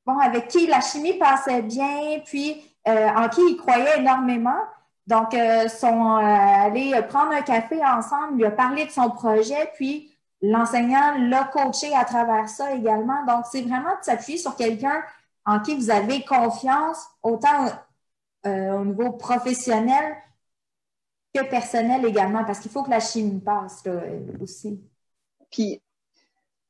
bon, 0.04 0.18
avec 0.18 0.48
qui 0.48 0.66
la 0.66 0.80
chimie 0.80 1.14
passait 1.14 1.62
bien, 1.62 2.20
puis 2.24 2.64
en 2.86 3.28
qui 3.28 3.42
il 3.42 3.56
croyait 3.56 3.98
énormément. 3.98 4.58
Donc, 5.06 5.34
ils 5.34 5.70
sont 5.70 6.16
allés 6.16 7.00
prendre 7.08 7.32
un 7.32 7.42
café 7.42 7.84
ensemble, 7.84 8.38
lui 8.38 8.46
a 8.46 8.50
parlé 8.50 8.86
de 8.86 8.90
son 8.90 9.10
projet, 9.10 9.70
puis 9.74 10.10
l'enseignant 10.42 11.14
l'a 11.18 11.44
coaché 11.44 11.94
à 11.94 12.04
travers 12.04 12.48
ça 12.48 12.72
également. 12.72 13.24
Donc, 13.26 13.44
c'est 13.50 13.62
vraiment 13.62 13.90
de 13.90 14.04
s'appuyer 14.04 14.38
sur 14.38 14.56
quelqu'un 14.56 15.02
en 15.46 15.60
qui 15.60 15.74
vous 15.74 15.90
avez 15.90 16.24
confiance, 16.24 17.06
autant 17.22 17.66
au 18.72 18.84
niveau 18.84 19.12
professionnel 19.12 20.16
que 21.34 21.42
personnel 21.48 22.04
également, 22.06 22.44
parce 22.44 22.60
qu'il 22.60 22.70
faut 22.70 22.82
que 22.82 22.90
la 22.90 23.00
chimie 23.00 23.40
passe 23.40 23.84
là, 23.84 24.00
aussi. 24.40 24.80
Puis, 25.50 25.80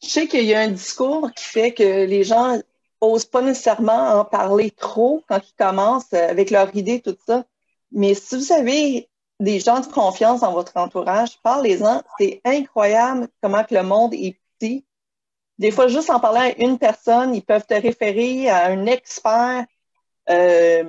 je 0.02 0.08
sais 0.08 0.26
qu'il 0.28 0.44
y 0.44 0.54
a 0.54 0.60
un 0.60 0.70
discours 0.70 1.30
qui 1.32 1.44
fait 1.44 1.72
que 1.72 2.06
les 2.06 2.24
gens 2.24 2.58
n'osent 3.02 3.24
pas 3.24 3.42
nécessairement 3.42 4.20
en 4.20 4.24
parler 4.24 4.70
trop 4.70 5.22
quand 5.28 5.38
ils 5.38 5.54
commencent 5.56 6.12
avec 6.12 6.50
leur 6.50 6.74
idée, 6.76 7.00
tout 7.00 7.16
ça. 7.26 7.44
Mais 7.92 8.14
si 8.14 8.36
vous 8.36 8.52
avez 8.52 9.08
des 9.40 9.60
gens 9.60 9.80
de 9.80 9.86
confiance 9.86 10.40
dans 10.40 10.52
votre 10.52 10.76
entourage, 10.76 11.40
parlez-en. 11.42 12.02
C'est 12.18 12.40
incroyable 12.44 13.28
comment 13.40 13.64
le 13.70 13.82
monde 13.82 14.14
est 14.14 14.38
petit. 14.58 14.84
Des 15.58 15.70
fois, 15.70 15.88
juste 15.88 16.10
en 16.10 16.20
parlant 16.20 16.40
à 16.40 16.52
une 16.58 16.78
personne, 16.78 17.34
ils 17.34 17.42
peuvent 17.42 17.66
te 17.66 17.74
référer 17.74 18.48
à 18.48 18.66
un 18.66 18.86
expert. 18.86 19.64
Euh, 20.30 20.84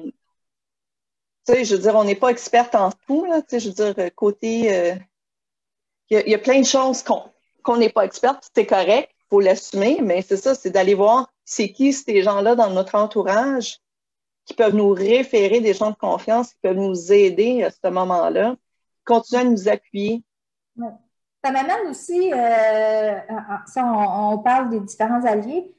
je 1.54 1.76
veux 1.76 1.82
dire, 1.82 1.96
on 1.96 2.04
n'est 2.04 2.16
pas 2.16 2.30
experte 2.30 2.76
en 2.76 2.92
tout, 3.08 3.26
là, 3.26 3.42
je 3.52 3.58
veux 3.58 3.74
dire, 3.74 3.94
euh, 3.98 4.10
côté, 4.16 4.74
euh, 4.74 4.96
il 6.10 6.28
y, 6.28 6.36
a 6.36 6.40
plein 6.40 6.60
de 6.60 6.66
choses 6.66 7.04
qu'on 7.04 7.78
n'est 7.78 7.90
pas 7.90 8.06
experte, 8.06 8.50
c'est 8.56 8.66
correct, 8.66 9.10
il 9.12 9.26
faut 9.30 9.40
l'assumer, 9.40 10.00
mais 10.02 10.22
c'est 10.22 10.38
ça, 10.38 10.56
c'est 10.56 10.72
d'aller 10.72 10.96
voir 10.96 11.32
c'est 11.46 11.72
qui 11.72 11.94
ces 11.94 12.22
gens-là 12.22 12.56
dans 12.56 12.70
notre 12.70 12.96
entourage 12.96 13.80
qui 14.46 14.54
peuvent 14.54 14.76
nous 14.76 14.92
référer 14.92 15.62
des 15.62 15.74
gens 15.74 15.92
de 15.92 15.96
confiance, 15.96 16.54
qui 16.54 16.60
peuvent 16.62 16.78
nous 16.78 17.12
aider 17.12 17.64
à 17.64 17.70
ce 17.70 17.90
moment-là, 17.90 18.56
continuer 19.06 19.42
à 19.42 19.46
nous 19.46 19.70
appuyer. 19.70 20.24
Ça 21.44 21.52
m'amène 21.52 21.88
aussi, 21.90 22.34
euh, 22.34 23.20
si 23.68 23.80
on, 23.80 24.40
parle 24.40 24.70
des 24.70 24.80
différents 24.80 25.24
alliés, 25.24 25.72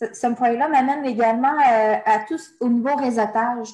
ce, 0.00 0.34
point-là 0.34 0.68
m'amène 0.68 1.04
également 1.06 1.56
à 1.58 2.18
tous 2.28 2.50
au 2.60 2.68
niveau 2.68 2.94
réseautage. 2.94 3.68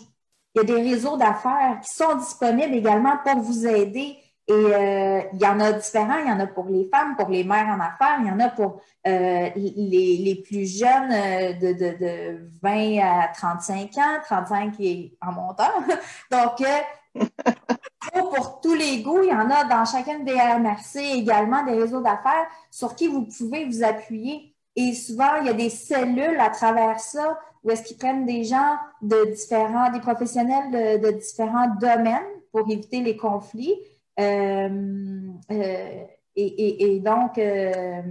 Il 0.54 0.58
y 0.58 0.60
a 0.60 0.64
des 0.64 0.82
réseaux 0.90 1.16
d'affaires 1.16 1.80
qui 1.82 1.92
sont 1.92 2.14
disponibles 2.16 2.74
également 2.74 3.16
pour 3.24 3.40
vous 3.40 3.66
aider. 3.66 4.18
Et 4.46 4.52
euh, 4.52 5.20
il 5.32 5.40
y 5.40 5.46
en 5.46 5.58
a 5.58 5.72
différents. 5.72 6.18
Il 6.18 6.28
y 6.28 6.32
en 6.32 6.38
a 6.38 6.46
pour 6.46 6.68
les 6.68 6.84
femmes, 6.84 7.16
pour 7.16 7.28
les 7.28 7.44
mères 7.44 7.66
en 7.66 7.80
affaires. 7.80 8.18
Il 8.20 8.28
y 8.28 8.30
en 8.30 8.38
a 8.38 8.50
pour 8.50 8.80
euh, 9.06 9.50
les, 9.56 10.16
les, 10.18 10.42
plus 10.46 10.78
jeunes 10.78 11.10
euh, 11.10 11.52
de, 11.54 11.72
de, 11.72 11.98
de, 11.98 12.50
20 12.62 12.98
à 13.02 13.28
35 13.28 13.98
ans, 13.98 14.18
35 14.24 14.74
et 14.80 15.16
en 15.20 15.32
montant. 15.32 15.72
Donc, 16.30 16.62
pour 18.12 18.60
tous 18.60 18.74
les 18.74 19.02
goûts, 19.02 19.22
il 19.22 19.30
y 19.30 19.32
en 19.32 19.50
a 19.50 19.64
dans 19.64 19.84
chacune 19.84 20.24
des 20.24 20.34
RMRC 20.34 20.98
également 20.98 21.64
des 21.64 21.74
réseaux 21.74 22.00
d'affaires 22.00 22.46
sur 22.70 22.94
qui 22.94 23.08
vous 23.08 23.22
pouvez 23.22 23.64
vous 23.64 23.82
appuyer. 23.82 24.54
Et 24.76 24.92
souvent, 24.92 25.36
il 25.40 25.46
y 25.46 25.50
a 25.50 25.54
des 25.54 25.70
cellules 25.70 26.38
à 26.38 26.50
travers 26.50 27.00
ça 27.00 27.38
où 27.64 27.70
est-ce 27.70 27.82
qu'ils 27.82 27.96
prennent 27.96 28.26
des 28.26 28.44
gens 28.44 28.76
de 29.00 29.32
différents, 29.32 29.90
des 29.90 30.00
professionnels 30.00 31.00
de, 31.00 31.10
différents 31.12 31.74
domaines 31.80 32.22
pour 32.52 32.70
éviter 32.70 33.00
les 33.00 33.16
conflits. 33.16 33.74
Euh, 34.20 34.68
euh, 35.50 36.04
et, 36.36 37.00
donc, 37.00 37.38
euh, 37.38 38.02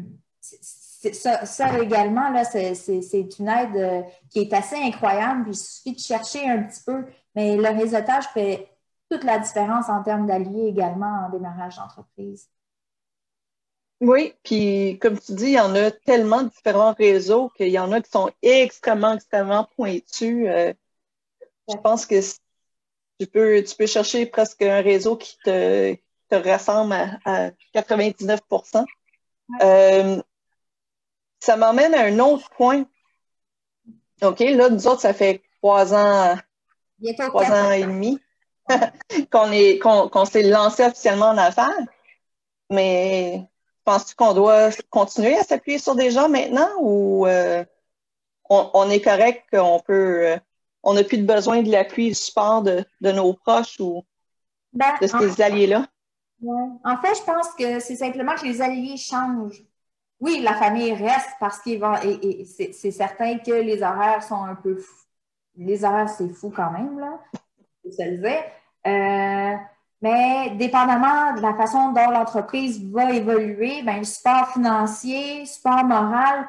ça, 0.42 1.80
également, 1.80 2.30
là, 2.30 2.44
c'est 2.46 3.40
une 3.40 3.48
aide 3.48 4.06
qui 4.30 4.40
est 4.40 4.54
assez 4.54 4.78
incroyable. 4.78 5.46
il 5.48 5.56
suffit 5.56 5.94
de 5.94 6.00
chercher 6.00 6.50
un 6.50 6.64
petit 6.64 6.82
peu, 6.84 7.06
mais 7.36 7.56
le 7.56 7.68
réseautage 7.68 8.26
fait 8.30 8.68
toute 9.10 9.24
la 9.24 9.38
différence 9.38 9.88
en 9.90 10.02
termes 10.02 10.26
d'alliés 10.26 10.68
également 10.68 11.28
en 11.28 11.30
démarrage 11.30 11.76
d'entreprise. 11.76 12.50
Oui, 14.04 14.34
puis 14.44 15.00
comme 15.02 15.18
tu 15.18 15.34
dis, 15.34 15.46
il 15.46 15.52
y 15.52 15.60
en 15.62 15.74
a 15.76 15.90
tellement 15.90 16.44
de 16.44 16.50
différents 16.50 16.92
réseaux 16.92 17.48
qu'il 17.56 17.70
y 17.70 17.80
en 17.80 17.94
a 17.94 18.02
qui 18.02 18.12
sont 18.12 18.30
extrêmement, 18.42 19.14
extrêmement 19.14 19.66
pointus. 19.78 20.46
Euh, 20.50 20.74
je 21.70 21.78
pense 21.78 22.06
que 22.06 22.20
tu 23.18 23.28
peux, 23.28 23.64
tu 23.64 23.76
peux 23.78 23.86
chercher 23.86 24.26
presque 24.26 24.62
un 24.62 24.82
réseau 24.82 25.16
qui 25.16 25.38
te, 25.46 25.96
te 26.30 26.36
ressemble 26.36 26.94
à, 27.24 27.52
99% 27.74 28.86
euh, 29.62 30.22
Ça 31.40 31.56
m'emmène 31.56 31.96
à 31.96 32.02
un 32.04 32.20
autre 32.20 32.50
point. 32.58 32.84
OK, 34.22 34.40
là, 34.42 34.70
nous 34.70 34.86
autres, 34.86 35.00
ça 35.00 35.14
fait 35.14 35.42
trois 35.62 35.94
ans, 35.94 36.38
trois 37.30 37.52
ans 37.52 37.72
et 37.72 37.84
demi 37.84 38.20
qu'on 39.32 39.50
est 39.54 39.80
qu'on 39.80 40.26
s'est 40.26 40.44
lancé 40.44 40.84
officiellement 40.84 41.30
en 41.30 41.38
affaires. 41.38 41.88
Mais 42.70 43.48
Penses-tu 43.84 44.16
qu'on 44.16 44.34
doit 44.34 44.70
continuer 44.90 45.38
à 45.38 45.44
s'appuyer 45.44 45.78
sur 45.78 45.96
des 45.96 46.12
gens 46.12 46.30
maintenant 46.30 46.70
ou 46.80 47.28
euh, 47.28 47.64
on, 48.50 48.90
est 48.90 49.02
correct 49.02 49.44
qu'on 49.52 49.80
peut, 49.80 50.28
euh, 50.28 50.38
on 50.84 50.94
n'a 50.94 51.04
plus 51.04 51.18
de 51.18 51.26
besoin 51.26 51.62
de 51.62 51.72
l'appui, 51.72 52.10
du 52.10 52.16
support 52.16 52.62
de, 52.62 52.86
nos 53.02 53.34
proches 53.34 53.80
ou 53.80 54.04
ben, 54.72 54.94
de 55.02 55.08
ces 55.08 55.42
alliés-là? 55.42 55.88
En 56.84 56.98
fait, 56.98 57.16
je 57.16 57.24
pense 57.24 57.50
que 57.58 57.80
c'est 57.80 57.96
simplement 57.96 58.36
que 58.36 58.46
les 58.46 58.62
alliés 58.62 58.98
changent. 58.98 59.64
Oui, 60.20 60.40
la 60.42 60.54
famille 60.54 60.94
reste 60.94 61.32
parce 61.40 61.60
qu'ils 61.60 61.80
vont, 61.80 61.96
et, 62.04 62.46
c'est 62.46 62.92
certain 62.92 63.38
que 63.40 63.52
les 63.52 63.82
horaires 63.82 64.24
sont 64.24 64.44
un 64.44 64.56
peu 64.56 64.76
fous. 64.78 65.06
Les 65.56 65.84
horaires, 65.84 66.10
c'est 66.10 66.30
fou 66.30 66.50
quand 66.50 66.72
même, 66.72 67.00
là. 67.00 67.20
Le 67.84 68.18
dire. 68.18 68.44
Euh, 68.86 69.56
mais 70.04 70.50
dépendamment 70.58 71.34
de 71.34 71.40
la 71.40 71.54
façon 71.54 71.94
dont 71.94 72.10
l'entreprise 72.12 72.84
va 72.92 73.10
évoluer, 73.12 73.84
ben, 73.84 74.00
le 74.00 74.04
support 74.04 74.50
financier, 74.50 75.40
le 75.40 75.46
support 75.46 75.86
moral, 75.86 76.46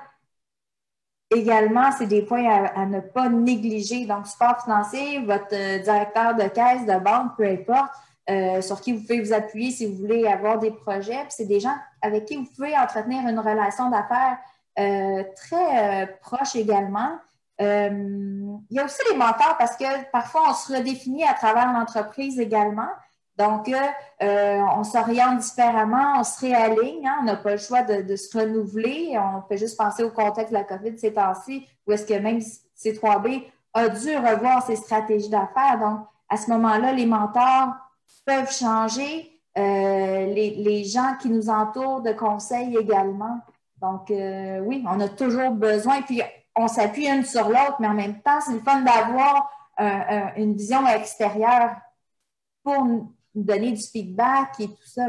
également, 1.31 1.93
c'est 1.97 2.09
des 2.09 2.23
points 2.23 2.67
à, 2.75 2.85
ne 2.85 2.99
pas 2.99 3.29
négliger. 3.29 4.07
Donc, 4.07 4.27
support 4.27 4.61
financier, 4.65 5.21
votre 5.21 5.53
euh, 5.53 5.79
directeur 5.79 6.35
de 6.35 6.49
caisse, 6.49 6.85
de 6.85 6.99
banque, 6.99 7.37
peu 7.37 7.45
importe, 7.45 7.93
euh, 8.29 8.61
sur 8.61 8.81
qui 8.81 8.93
vous 8.93 9.03
pouvez 9.03 9.21
vous 9.21 9.33
appuyer 9.33 9.71
si 9.71 9.87
vous 9.87 9.99
voulez 9.99 10.27
avoir 10.27 10.59
des 10.59 10.73
projets. 10.73 11.21
Puis 11.21 11.35
c'est 11.37 11.47
des 11.47 11.61
gens 11.61 11.77
avec 12.03 12.25
qui 12.25 12.37
vous 12.37 12.49
pouvez 12.57 12.77
entretenir 12.77 13.21
une 13.29 13.39
relation 13.39 13.89
d'affaires 13.89 14.39
euh, 14.81 15.23
très 15.37 16.19
proche 16.23 16.57
également. 16.57 17.19
il 17.61 18.59
y 18.71 18.81
a 18.81 18.85
aussi 18.85 19.01
les 19.13 19.17
mentors 19.17 19.57
parce 19.59 19.77
que 19.77 20.11
parfois 20.11 20.43
on 20.49 20.55
se 20.55 20.73
redéfinit 20.73 21.23
à 21.23 21.35
travers 21.35 21.73
l'entreprise 21.73 22.41
également. 22.41 22.89
Donc, 23.37 23.69
euh, 23.69 23.75
euh, 24.23 24.61
on 24.77 24.85
s'oriente 24.85 25.39
différemment, 25.39 26.19
on 26.19 26.25
se 26.25 26.41
réaligne, 26.41 27.07
hein, 27.07 27.17
on 27.21 27.25
n'a 27.25 27.37
pas 27.37 27.53
le 27.53 27.57
choix 27.57 27.83
de, 27.83 28.15
se 28.15 28.39
renouveler. 28.39 29.19
On 29.19 29.43
peut 29.43 29.57
juste 29.57 29.77
penser 29.77 30.05
au 30.05 30.11
contexte 30.11 30.51
de 30.51 30.59
la 30.59 30.65
COVID 30.65 30.97
ces 30.99 31.13
temps-ci, 31.13 31.67
où 31.87 31.93
est-ce 31.93 32.07
que 32.07 32.15
même 32.15 32.39
C3B 32.39 33.45
a 33.75 33.89
dû 33.89 34.17
revoir 34.17 34.65
ses 34.65 34.77
stratégies 34.77 35.31
d'affaires. 35.31 35.79
Donc, 35.81 36.07
à 36.29 36.37
ce 36.37 36.49
moment-là, 36.51 36.93
les 36.93 37.07
mentors 37.07 37.75
peuvent 38.25 38.53
changer, 38.53 39.33
euh, 39.59 40.27
les, 40.27 40.85
gens 40.85 41.17
qui 41.21 41.29
nous 41.29 41.51
entourent 41.51 42.03
de 42.03 42.13
conseils 42.13 42.77
également. 42.77 43.41
Donc, 43.83 44.11
oui, 44.11 44.85
on 44.89 45.01
a 45.01 45.09
toujours 45.09 45.51
besoin, 45.51 46.03
puis 46.03 46.23
on 46.55 46.69
s'appuie 46.69 47.09
une 47.09 47.25
sur 47.25 47.49
l'autre, 47.49 47.77
mais 47.81 47.89
en 47.89 47.95
même 47.95 48.21
temps, 48.23 48.41
c'est 48.41 48.53
le 48.53 48.61
fun 48.61 48.81
d'avoir 48.83 49.51
une 50.37 50.55
vision 50.55 50.87
extérieure 50.87 51.75
pour 52.63 52.87
donner 53.35 53.73
du 53.73 53.83
feedback 53.83 54.61
et 54.61 54.69
tout 54.69 54.87
ça. 54.87 55.07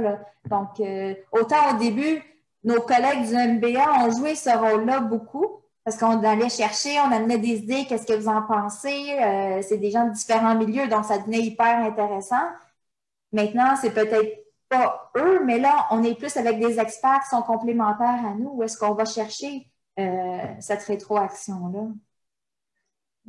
Donc, 0.49 0.79
euh, 0.79 1.13
autant 1.31 1.75
au 1.75 1.79
début, 1.79 2.21
nos 2.63 2.81
collègues 2.81 3.27
du 3.27 3.35
MBA 3.35 4.05
ont 4.05 4.11
joué 4.11 4.35
ce 4.35 4.49
rôle-là 4.49 4.99
beaucoup 5.01 5.61
parce 5.83 5.97
qu'on 5.97 6.23
allait 6.23 6.49
chercher, 6.49 6.99
on 6.99 7.11
amenait 7.11 7.37
des 7.37 7.57
idées, 7.57 7.85
qu'est-ce 7.87 8.07
que 8.07 8.13
vous 8.13 8.27
en 8.27 8.41
pensez? 8.41 9.19
Euh, 9.21 9.61
c'est 9.61 9.77
des 9.77 9.91
gens 9.91 10.07
de 10.07 10.13
différents 10.13 10.55
milieux, 10.55 10.87
donc 10.87 11.05
ça 11.05 11.19
devenait 11.19 11.41
hyper 11.41 11.77
intéressant. 11.85 12.41
Maintenant, 13.31 13.75
c'est 13.79 13.91
peut-être 13.91 14.45
pas 14.67 15.11
eux, 15.15 15.43
mais 15.45 15.59
là, 15.59 15.85
on 15.91 16.01
est 16.01 16.15
plus 16.15 16.35
avec 16.37 16.59
des 16.59 16.79
experts 16.79 17.19
qui 17.21 17.29
sont 17.29 17.43
complémentaires 17.43 18.25
à 18.25 18.33
nous. 18.33 18.49
Où 18.53 18.63
est-ce 18.63 18.79
qu'on 18.79 18.95
va 18.95 19.05
chercher 19.05 19.69
euh, 19.99 20.37
cette 20.59 20.81
rétroaction-là? 20.81 21.89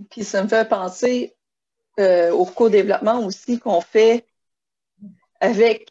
Puis 0.09 0.25
ça 0.25 0.43
me 0.43 0.49
fait 0.49 0.67
penser 0.67 1.37
au 1.99 2.45
co-développement 2.45 3.21
aussi 3.21 3.59
qu'on 3.59 3.81
fait 3.81 4.27
avec, 5.41 5.89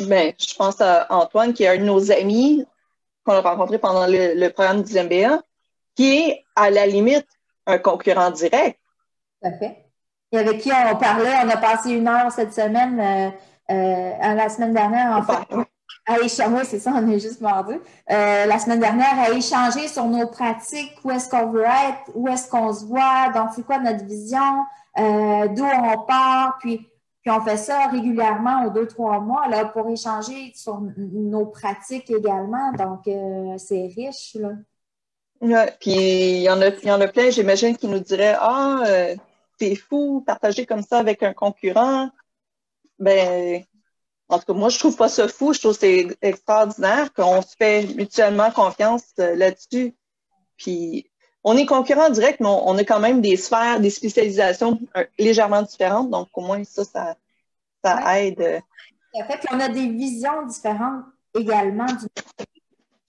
ben, 0.00 0.32
je 0.38 0.54
pense 0.54 0.80
à 0.80 1.06
Antoine, 1.10 1.52
qui 1.52 1.64
est 1.64 1.68
un 1.68 1.78
de 1.78 1.84
nos 1.84 2.10
amis 2.10 2.64
qu'on 3.24 3.32
a 3.32 3.40
rencontré 3.40 3.78
pendant 3.78 4.06
le, 4.06 4.48
programme 4.48 4.82
du 4.82 4.94
MBA, 4.94 5.42
qui 5.94 6.18
est 6.18 6.44
à 6.56 6.70
la 6.70 6.86
limite 6.86 7.26
un 7.66 7.78
concurrent 7.78 8.30
direct. 8.30 8.78
Tout 9.42 9.48
à 9.48 9.52
fait. 9.52 9.84
Et 10.32 10.38
avec 10.38 10.60
qui 10.60 10.70
on 10.72 10.96
parlait, 10.96 11.32
on 11.44 11.48
a 11.48 11.56
passé 11.56 11.92
une 11.92 12.08
heure 12.08 12.30
cette 12.32 12.52
semaine, 12.52 13.00
euh, 13.00 13.30
euh, 13.72 14.34
la 14.34 14.48
semaine 14.48 14.74
dernière, 14.74 15.16
en 15.16 15.22
fait, 15.22 15.56
à 16.06 16.18
échanger, 16.18 16.54
oui, 16.54 16.60
c'est 16.64 16.80
ça, 16.80 16.92
on 16.94 17.08
est 17.08 17.20
juste 17.20 17.40
mardi. 17.40 17.74
Euh, 18.10 18.46
la 18.46 18.58
semaine 18.58 18.80
dernière, 18.80 19.18
à 19.18 19.30
échanger 19.30 19.88
sur 19.88 20.04
nos 20.04 20.26
pratiques, 20.26 20.98
où 21.02 21.10
est-ce 21.10 21.30
qu'on 21.30 21.50
veut 21.50 21.62
être, 21.62 22.10
où 22.14 22.28
est-ce 22.28 22.50
qu'on 22.50 22.72
se 22.74 22.84
voit, 22.84 23.30
donc 23.34 23.50
c'est 23.54 23.64
quoi 23.64 23.78
notre 23.78 24.04
vision, 24.04 24.64
d'où 24.96 25.64
on 25.64 25.98
part, 26.06 26.58
puis, 26.60 26.86
puis 27.24 27.32
on 27.32 27.40
fait 27.40 27.56
ça 27.56 27.88
régulièrement 27.88 28.66
aux 28.66 28.70
deux, 28.70 28.86
trois 28.86 29.18
mois 29.18 29.48
là, 29.48 29.64
pour 29.64 29.88
échanger 29.88 30.52
sur 30.54 30.80
nos 30.96 31.46
pratiques 31.46 32.10
également. 32.10 32.70
Donc, 32.72 33.08
euh, 33.08 33.56
c'est 33.56 33.90
riche. 33.96 34.36
Là. 34.36 34.50
Puis 35.80 35.90
il 35.90 36.42
y 36.42 36.50
en 36.50 36.60
a, 36.60 36.68
y 36.68 36.92
en 36.92 37.00
a 37.00 37.08
plein, 37.08 37.30
j'imagine, 37.30 37.76
qui 37.76 37.88
nous 37.88 38.00
diraient 38.00 38.36
Ah, 38.38 38.82
c'est 39.58 39.74
fou, 39.74 40.22
partager 40.26 40.66
comme 40.66 40.82
ça 40.82 40.98
avec 40.98 41.22
un 41.22 41.32
concurrent. 41.32 42.10
Ben, 42.98 43.64
en 44.28 44.38
tout 44.38 44.46
cas, 44.46 44.52
moi, 44.52 44.68
je 44.68 44.78
trouve 44.78 44.96
pas 44.96 45.08
ça 45.08 45.28
fou. 45.28 45.52
Je 45.52 45.60
trouve 45.60 45.74
que 45.74 45.80
c'est 45.80 46.16
extraordinaire 46.22 47.12
qu'on 47.12 47.42
se 47.42 47.54
fait 47.56 47.86
mutuellement 47.94 48.50
confiance 48.50 49.04
euh, 49.18 49.34
là-dessus. 49.34 49.94
Puis, 50.56 51.10
on 51.44 51.56
est 51.56 51.66
concurrent 51.66 52.08
direct, 52.10 52.40
mais 52.40 52.48
on, 52.48 52.76
a 52.76 52.84
quand 52.84 53.00
même 53.00 53.20
des 53.20 53.36
sphères, 53.36 53.78
des 53.78 53.90
spécialisations 53.90 54.80
euh, 54.96 55.04
légèrement 55.18 55.62
différentes. 55.62 56.10
Donc, 56.10 56.28
au 56.32 56.40
moins, 56.40 56.64
ça, 56.64 56.84
ça, 56.84 57.16
ça 57.84 58.20
aide. 58.20 58.62
En 59.12 59.24
fait, 59.24 59.46
on 59.52 59.60
a 59.60 59.68
des 59.68 59.88
visions 59.88 60.46
différentes 60.46 61.04
également 61.38 61.86
du, 61.86 62.06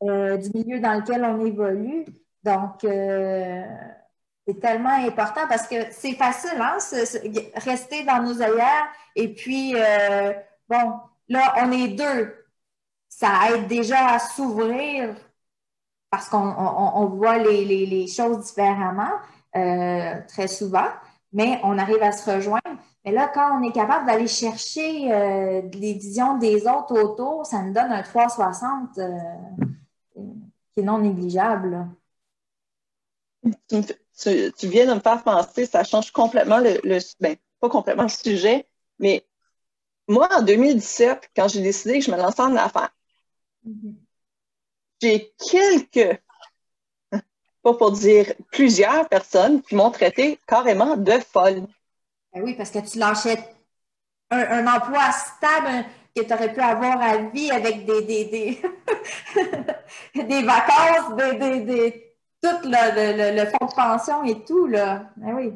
euh, 0.03 0.37
milieu 0.53 0.79
dans 0.79 0.95
lequel 0.95 1.23
on 1.23 1.45
évolue. 1.45 2.05
Donc, 2.43 2.81
c'est 2.81 4.59
tellement 4.61 4.89
important 4.89 5.47
parce 5.49 5.65
que 5.67 5.75
c'est 5.89 6.13
facile, 6.13 6.59
hein, 6.59 6.77
rester 7.55 8.03
dans 8.03 8.21
nos 8.21 8.39
ailleurs 8.39 8.85
et 9.15 9.33
puis 9.33 9.73
bon, 10.69 10.99
là, 11.29 11.55
on 11.63 11.71
est 11.71 11.87
deux. 11.87 12.45
Ça 13.09 13.29
aide 13.49 13.67
déjà 13.67 14.09
à 14.09 14.19
s'ouvrir 14.19 15.15
parce 16.09 16.29
qu'on 16.29 17.05
voit 17.07 17.37
les, 17.37 18.07
choses 18.07 18.45
différemment 18.45 19.11
euh, 19.55 20.15
très 20.27 20.47
souvent, 20.47 20.87
mais 21.33 21.59
on 21.63 21.77
arrive 21.77 22.01
à 22.01 22.11
se 22.11 22.29
rejoindre. 22.29 22.79
Mais 23.03 23.11
là, 23.11 23.29
quand 23.33 23.59
on 23.59 23.63
est 23.63 23.71
capable 23.71 24.05
d'aller 24.05 24.27
chercher 24.27 25.11
euh, 25.11 25.61
les 25.73 25.93
visions 25.93 26.37
des 26.37 26.67
autres 26.67 26.99
autour, 26.99 27.45
ça 27.45 27.61
nous 27.61 27.73
donne 27.73 27.91
un 27.91 28.01
360 28.01 28.97
euh, 28.97 29.09
qui 30.73 30.79
est 30.79 30.83
non 30.83 30.99
négligeable. 30.99 31.87
Tu, 33.69 34.67
viens 34.67 34.87
de 34.87 34.93
me 34.93 34.99
faire 34.99 35.21
penser, 35.23 35.65
ça 35.65 35.83
change 35.83 36.11
complètement 36.11 36.57
le, 36.57 36.79
le 36.83 36.99
ben, 37.19 37.35
pas 37.59 37.69
complètement 37.69 38.03
le 38.03 38.09
sujet, 38.09 38.67
mais 38.99 39.25
moi, 40.07 40.29
en 40.35 40.41
2017, 40.41 41.31
quand 41.35 41.47
j'ai 41.47 41.61
décidé 41.61 41.99
que 41.99 42.05
je 42.05 42.11
me 42.11 42.17
lançais 42.17 42.41
en 42.41 42.55
affaires, 42.55 42.93
mm-hmm. 43.67 43.95
J'ai 45.01 45.33
quelques, 45.49 46.19
pas 47.63 47.73
pour 47.73 47.91
dire 47.91 48.33
plusieurs 48.51 49.07
personnes 49.09 49.61
qui 49.61 49.75
m'ont 49.75 49.91
traité 49.91 50.39
carrément 50.47 50.97
de 50.97 51.13
folle. 51.13 51.67
Ben 52.33 52.43
oui, 52.43 52.53
parce 52.55 52.69
que 52.69 52.79
tu 52.79 52.99
lâchais 52.99 53.39
un, 54.29 54.67
emploi 54.67 55.11
stable 55.11 55.85
que 56.15 56.21
tu 56.21 56.33
aurais 56.33 56.53
pu 56.53 56.59
avoir 56.59 57.01
à 57.01 57.17
vie 57.17 57.51
avec 57.51 57.85
des, 57.85 58.01
des, 58.01 58.25
des, 58.25 58.61
des 60.23 60.43
vacances, 60.43 61.15
des, 61.17 61.59
des, 61.61 62.15
tout 62.41 62.57
le, 62.63 63.35
le, 63.35 63.45
fonds 63.45 63.65
de 63.65 63.73
pension 63.73 64.23
et 64.23 64.43
tout, 64.43 64.67
là. 64.67 65.09
Ben 65.17 65.33
oui. 65.33 65.53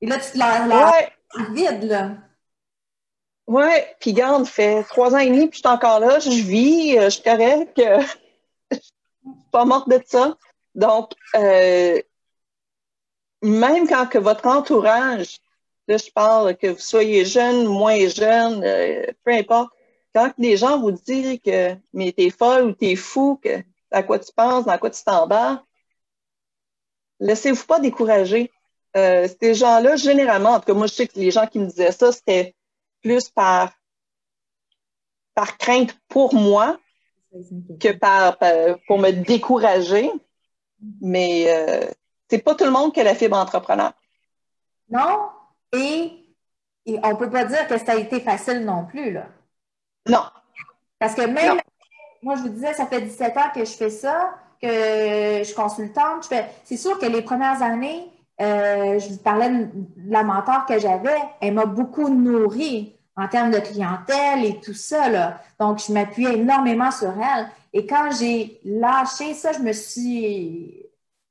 Et 0.00 0.06
là, 0.06 0.18
tu 0.18 0.32
te 0.32 0.38
lâches 0.38 1.12
vide, 1.52 1.84
là. 1.84 2.10
Oui, 3.46 3.64
puis 3.98 4.12
garde, 4.12 4.46
fait 4.46 4.84
trois 4.84 5.14
ans 5.14 5.18
et 5.18 5.28
demi, 5.28 5.48
puis 5.48 5.60
je 5.62 5.68
suis 5.68 5.74
encore 5.74 5.98
là, 5.98 6.20
je 6.20 6.30
vis, 6.30 6.96
euh, 6.96 7.04
je 7.04 7.10
suis 7.10 7.22
correcte, 7.22 7.76
suis 7.76 8.19
pas 9.50 9.64
morte 9.64 9.88
de 9.88 10.00
ça. 10.06 10.36
Donc, 10.74 11.12
euh, 11.34 12.00
même 13.42 13.88
quand 13.88 14.06
que 14.06 14.18
votre 14.18 14.46
entourage, 14.46 15.38
là, 15.88 15.96
je 15.96 16.10
parle 16.12 16.56
que 16.56 16.68
vous 16.68 16.78
soyez 16.78 17.24
jeune, 17.24 17.66
moins 17.66 18.08
jeune, 18.08 18.62
euh, 18.64 19.06
peu 19.24 19.32
importe, 19.32 19.70
quand 20.14 20.32
les 20.38 20.56
gens 20.56 20.80
vous 20.80 20.92
disent 20.92 21.40
que 21.44 21.76
mais 21.92 22.12
t'es 22.12 22.30
folle 22.30 22.64
ou 22.66 22.72
t'es 22.72 22.96
fou, 22.96 23.40
que 23.42 23.62
à 23.90 24.02
quoi 24.02 24.18
tu 24.18 24.32
penses, 24.32 24.66
dans 24.66 24.78
quoi 24.78 24.90
tu 24.90 25.02
t'embarques, 25.02 25.64
laissez-vous 27.20 27.64
pas 27.66 27.80
décourager. 27.80 28.50
ces 28.94 29.54
gens-là, 29.54 29.96
généralement, 29.96 30.50
en 30.50 30.60
tout 30.60 30.66
cas, 30.66 30.74
moi, 30.74 30.86
je 30.86 30.94
sais 30.94 31.06
que 31.08 31.18
les 31.18 31.30
gens 31.30 31.46
qui 31.46 31.58
me 31.60 31.66
disaient 31.66 31.92
ça, 31.92 32.12
c'était 32.12 32.54
plus 33.02 33.28
par, 33.30 33.72
par 35.34 35.56
crainte 35.58 35.96
pour 36.08 36.34
moi 36.34 36.78
que 37.78 37.92
par, 37.92 38.38
pour 38.86 38.98
me 38.98 39.10
décourager. 39.10 40.10
Mais 41.00 41.44
euh, 41.48 41.86
c'est 42.28 42.38
pas 42.38 42.54
tout 42.54 42.64
le 42.64 42.70
monde 42.70 42.92
qui 42.92 43.00
a 43.00 43.04
la 43.04 43.14
fibre 43.14 43.36
entrepreneur. 43.36 43.92
Non, 44.88 45.28
et, 45.72 46.12
on 46.86 47.16
peut 47.16 47.30
pas 47.30 47.44
dire 47.44 47.66
que 47.68 47.78
ça 47.78 47.92
a 47.92 47.96
été 47.96 48.20
facile 48.20 48.64
non 48.64 48.84
plus, 48.86 49.12
là. 49.12 49.26
Non. 50.08 50.22
Parce 50.98 51.14
que 51.14 51.22
même, 51.22 51.60
moi, 52.22 52.34
je 52.36 52.42
vous 52.42 52.48
disais, 52.48 52.72
ça 52.74 52.86
fait 52.86 53.00
17 53.00 53.36
ans 53.36 53.50
que 53.54 53.64
je 53.64 53.72
fais 53.72 53.90
ça, 53.90 54.34
que 54.60 54.68
je 54.68 55.42
suis 55.44 55.54
consultante. 55.54 56.28
C'est 56.64 56.76
sûr 56.76 56.98
que 56.98 57.06
les 57.06 57.22
premières 57.22 57.62
années, 57.62 58.10
euh, 58.40 58.98
je 58.98 59.08
vous 59.10 59.18
parlais 59.18 59.50
de 59.50 59.70
la 60.06 60.22
mentor 60.22 60.66
que 60.66 60.78
j'avais, 60.78 61.18
elle 61.40 61.54
m'a 61.54 61.66
beaucoup 61.66 62.08
nourri 62.08 62.96
en 63.20 63.28
termes 63.28 63.50
de 63.50 63.58
clientèle 63.58 64.44
et 64.44 64.60
tout 64.60 64.74
ça. 64.74 65.38
Donc, 65.58 65.82
je 65.86 65.92
m'appuyais 65.92 66.38
énormément 66.38 66.90
sur 66.90 67.10
elle. 67.10 67.48
Et 67.72 67.86
quand 67.86 68.10
j'ai 68.18 68.60
lâché 68.64 69.34
ça, 69.34 69.52
je 69.52 69.60
me 69.60 69.72
suis, 69.72 70.86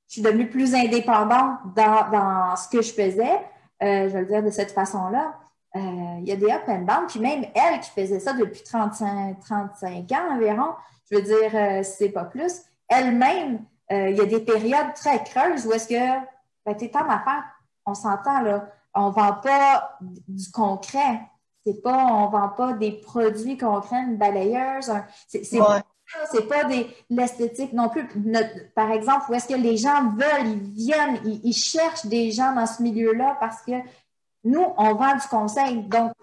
je 0.07 0.13
suis 0.13 0.21
devenue 0.21 0.49
plus 0.49 0.75
indépendante 0.75 1.59
dans, 1.75 2.55
ce 2.55 2.69
que 2.69 2.81
je 2.81 2.93
faisais. 2.93 3.39
Euh, 3.81 4.07
je 4.07 4.13
vais 4.13 4.21
le 4.21 4.25
dire 4.25 4.43
de 4.43 4.49
cette 4.49 4.71
façon-là. 4.71 5.33
Euh, 5.75 5.79
il 6.19 6.27
y 6.27 6.31
a 6.31 6.35
des 6.35 6.51
up 6.51 6.63
and 6.67 6.81
down. 6.81 7.07
Puis 7.07 7.19
même 7.19 7.45
elle 7.55 7.79
qui 7.79 7.89
faisait 7.91 8.19
ça 8.19 8.33
depuis 8.33 8.63
35, 8.63 9.39
35 9.39 10.11
ans 10.11 10.35
environ, 10.35 10.73
je 11.09 11.17
veux 11.17 11.23
dire, 11.23 11.83
c'est 11.83 12.09
pas 12.09 12.25
plus, 12.25 12.61
elle-même, 12.87 13.63
il 13.89 14.15
y 14.15 14.21
a 14.21 14.25
des 14.25 14.39
périodes 14.39 14.93
très 14.93 15.23
creuses 15.23 15.65
où 15.65 15.71
est-ce 15.73 15.87
que 15.87 16.19
ben, 16.65 16.75
t'es 16.75 16.89
temps 16.89 17.07
d'affaires. 17.07 17.45
On 17.85 17.95
s'entend, 17.95 18.41
là. 18.41 18.69
On 18.93 19.07
ne 19.07 19.13
vend 19.13 19.33
pas 19.33 19.97
du 20.01 20.51
concret. 20.51 21.21
C'est 21.65 21.81
pas, 21.81 22.05
on 22.05 22.27
ne 22.27 22.31
vend 22.31 22.49
pas 22.49 22.73
des 22.73 22.93
produits 22.93 23.57
concrets, 23.57 24.03
une 24.03 24.17
balayeuse. 24.17 24.91
c'est 25.27 25.43
c'est 26.31 26.47
pas 26.47 26.63
des 26.63 26.87
l'esthétique 27.09 27.73
non 27.73 27.89
plus. 27.89 28.07
par 28.75 28.91
exemple, 28.91 29.25
où 29.29 29.33
est-ce 29.33 29.47
que 29.47 29.53
les 29.53 29.77
gens 29.77 30.11
veulent, 30.11 30.47
ils 30.47 30.59
viennent, 30.59 31.19
ils, 31.23 31.53
cherchent 31.53 32.05
des 32.05 32.31
gens 32.31 32.53
dans 32.53 32.65
ce 32.65 32.81
milieu-là 32.81 33.37
parce 33.39 33.61
que 33.61 33.73
nous, 34.43 34.65
on 34.77 34.93
vend 34.95 35.15
du 35.15 35.27
conseil. 35.29 35.83
Donc, 35.83 36.13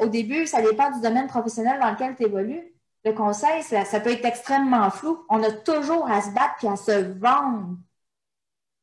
au 0.00 0.06
début, 0.08 0.46
ça 0.46 0.60
dépend 0.60 0.90
du 0.90 1.00
domaine 1.00 1.28
professionnel 1.28 1.80
dans 1.80 1.90
lequel 1.90 2.16
tu 2.16 2.24
évolues. 2.24 2.74
Le 3.04 3.12
conseil, 3.12 3.62
ça, 3.62 3.84
ça, 3.84 4.00
peut 4.00 4.10
être 4.10 4.24
extrêmement 4.24 4.90
flou. 4.90 5.24
On 5.28 5.42
a 5.42 5.50
toujours 5.50 6.10
à 6.10 6.20
se 6.22 6.30
battre 6.30 6.64
et 6.64 6.68
à 6.68 6.76
se 6.76 7.18
vendre. 7.18 7.76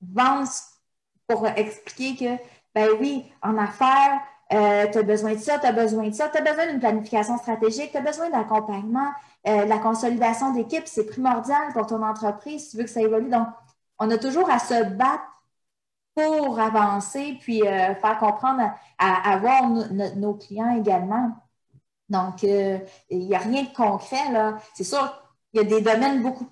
Vendre 0.01 0.49
pour 1.27 1.47
expliquer 1.47 2.15
que, 2.15 2.43
ben 2.73 2.89
oui, 2.99 3.25
en 3.41 3.58
affaires, 3.58 4.21
euh, 4.53 4.87
tu 4.91 4.97
as 4.97 5.03
besoin 5.03 5.33
de 5.33 5.39
ça, 5.39 5.59
tu 5.59 5.65
as 5.65 5.71
besoin 5.71 6.09
de 6.09 6.13
ça, 6.13 6.29
tu 6.29 6.37
as 6.37 6.41
besoin 6.41 6.67
d'une 6.67 6.79
planification 6.79 7.37
stratégique, 7.37 7.91
tu 7.91 7.97
as 7.97 8.01
besoin 8.01 8.29
d'accompagnement, 8.29 9.11
euh, 9.47 9.65
la 9.65 9.77
consolidation 9.79 10.53
d'équipe, 10.53 10.83
c'est 10.85 11.05
primordial 11.05 11.71
pour 11.73 11.87
ton 11.87 12.03
entreprise 12.03 12.65
si 12.65 12.71
tu 12.71 12.77
veux 12.77 12.83
que 12.83 12.89
ça 12.89 13.01
évolue. 13.01 13.29
Donc, 13.29 13.47
on 13.99 14.09
a 14.11 14.17
toujours 14.17 14.49
à 14.49 14.59
se 14.59 14.83
battre 14.83 15.23
pour 16.15 16.59
avancer, 16.59 17.37
puis 17.39 17.65
euh, 17.65 17.95
faire 17.95 18.17
comprendre 18.19 18.71
à, 18.97 19.37
voir 19.37 19.69
nos 19.69 20.33
clients 20.35 20.77
également. 20.77 21.31
Donc, 22.09 22.43
il 22.43 22.81
n'y 23.11 23.33
a 23.35 23.39
rien 23.39 23.63
de 23.63 23.73
concret, 23.73 24.31
là. 24.31 24.57
C'est 24.73 24.83
sûr, 24.83 25.09
il 25.53 25.61
y 25.61 25.65
a 25.65 25.67
des 25.67 25.81
domaines 25.81 26.21
beaucoup 26.21 26.47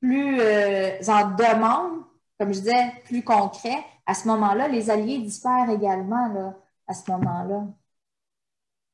plus 0.00 0.40
en 0.40 1.30
demande, 1.30 2.02
comme 2.38 2.52
je 2.52 2.60
disais, 2.60 2.92
plus 3.04 3.22
concrets, 3.22 3.84
à 4.06 4.14
ce 4.14 4.28
moment-là, 4.28 4.68
les 4.68 4.90
alliés 4.90 5.18
diffèrent 5.18 5.70
également 5.70 6.28
là, 6.28 6.54
à 6.86 6.94
ce 6.94 7.10
moment-là. 7.10 7.66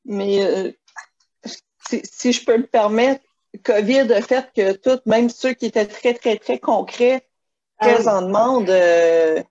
Mais 0.04 0.44
euh, 0.44 0.72
si, 2.04 2.32
je 2.32 2.44
peux 2.44 2.58
me 2.58 2.66
permettre, 2.66 3.22
COVID 3.64 4.12
a 4.12 4.22
fait 4.22 4.50
que 4.54 4.72
tout, 4.72 5.00
même 5.06 5.28
ceux 5.28 5.52
qui 5.52 5.66
étaient 5.66 5.86
très, 5.86 6.14
très, 6.14 6.36
très 6.36 6.58
concrets, 6.58 7.26
ah 7.78 7.86
très 7.86 8.08
en 8.08 8.22
demande. 8.22 8.70
Euh, 8.70 9.42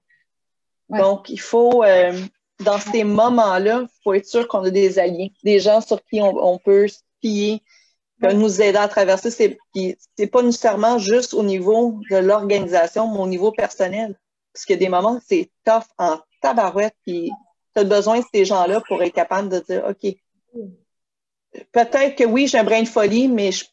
donc, 0.90 1.30
il 1.30 1.40
faut, 1.40 1.84
euh, 1.84 2.14
dans 2.64 2.80
ces 2.80 3.04
moments-là, 3.04 3.82
il 3.84 4.04
faut 4.04 4.14
être 4.14 4.28
sûr 4.28 4.48
qu'on 4.48 4.64
a 4.64 4.70
des 4.70 5.00
alliés, 5.00 5.34
des 5.44 5.60
gens 5.60 5.82
sur 5.82 6.04
qui 6.06 6.22
on, 6.22 6.58
peut 6.58 6.88
se 6.88 7.00
fier, 7.22 7.62
peuvent 8.20 8.36
nous 8.36 8.62
aider 8.62 8.78
à 8.78 8.88
traverser. 8.88 9.30
C'est, 9.30 9.58
c'est 10.18 10.28
pas 10.28 10.42
nécessairement 10.42 10.98
juste 10.98 11.34
au 11.34 11.44
niveau 11.44 12.00
de 12.10 12.18
l'organisation, 12.18 13.12
mais 13.14 13.20
au 13.20 13.28
niveau 13.28 13.52
personnel. 13.52 14.18
Parce 14.52 14.66
qu'il 14.66 14.76
y 14.76 14.78
a 14.78 14.80
des 14.80 14.90
moments, 14.90 15.20
c'est 15.26 15.52
tough 15.64 15.84
en 15.98 16.20
tabarouette, 16.42 16.96
puis 17.06 17.32
tu 17.76 17.82
as 17.82 17.84
besoin 17.84 18.20
de 18.20 18.26
ces 18.34 18.46
gens-là 18.46 18.82
pour 18.88 19.02
être 19.02 19.14
capable 19.14 19.50
de 19.50 19.60
dire, 19.60 19.86
OK, 19.88 20.16
peut-être 21.72 22.16
que 22.16 22.24
oui, 22.24 22.48
j'ai 22.48 22.60
un 22.60 22.64
brin 22.64 22.84
de 22.84 22.88
folie, 22.88 23.28
mais 23.28 23.52
je, 23.52 23.66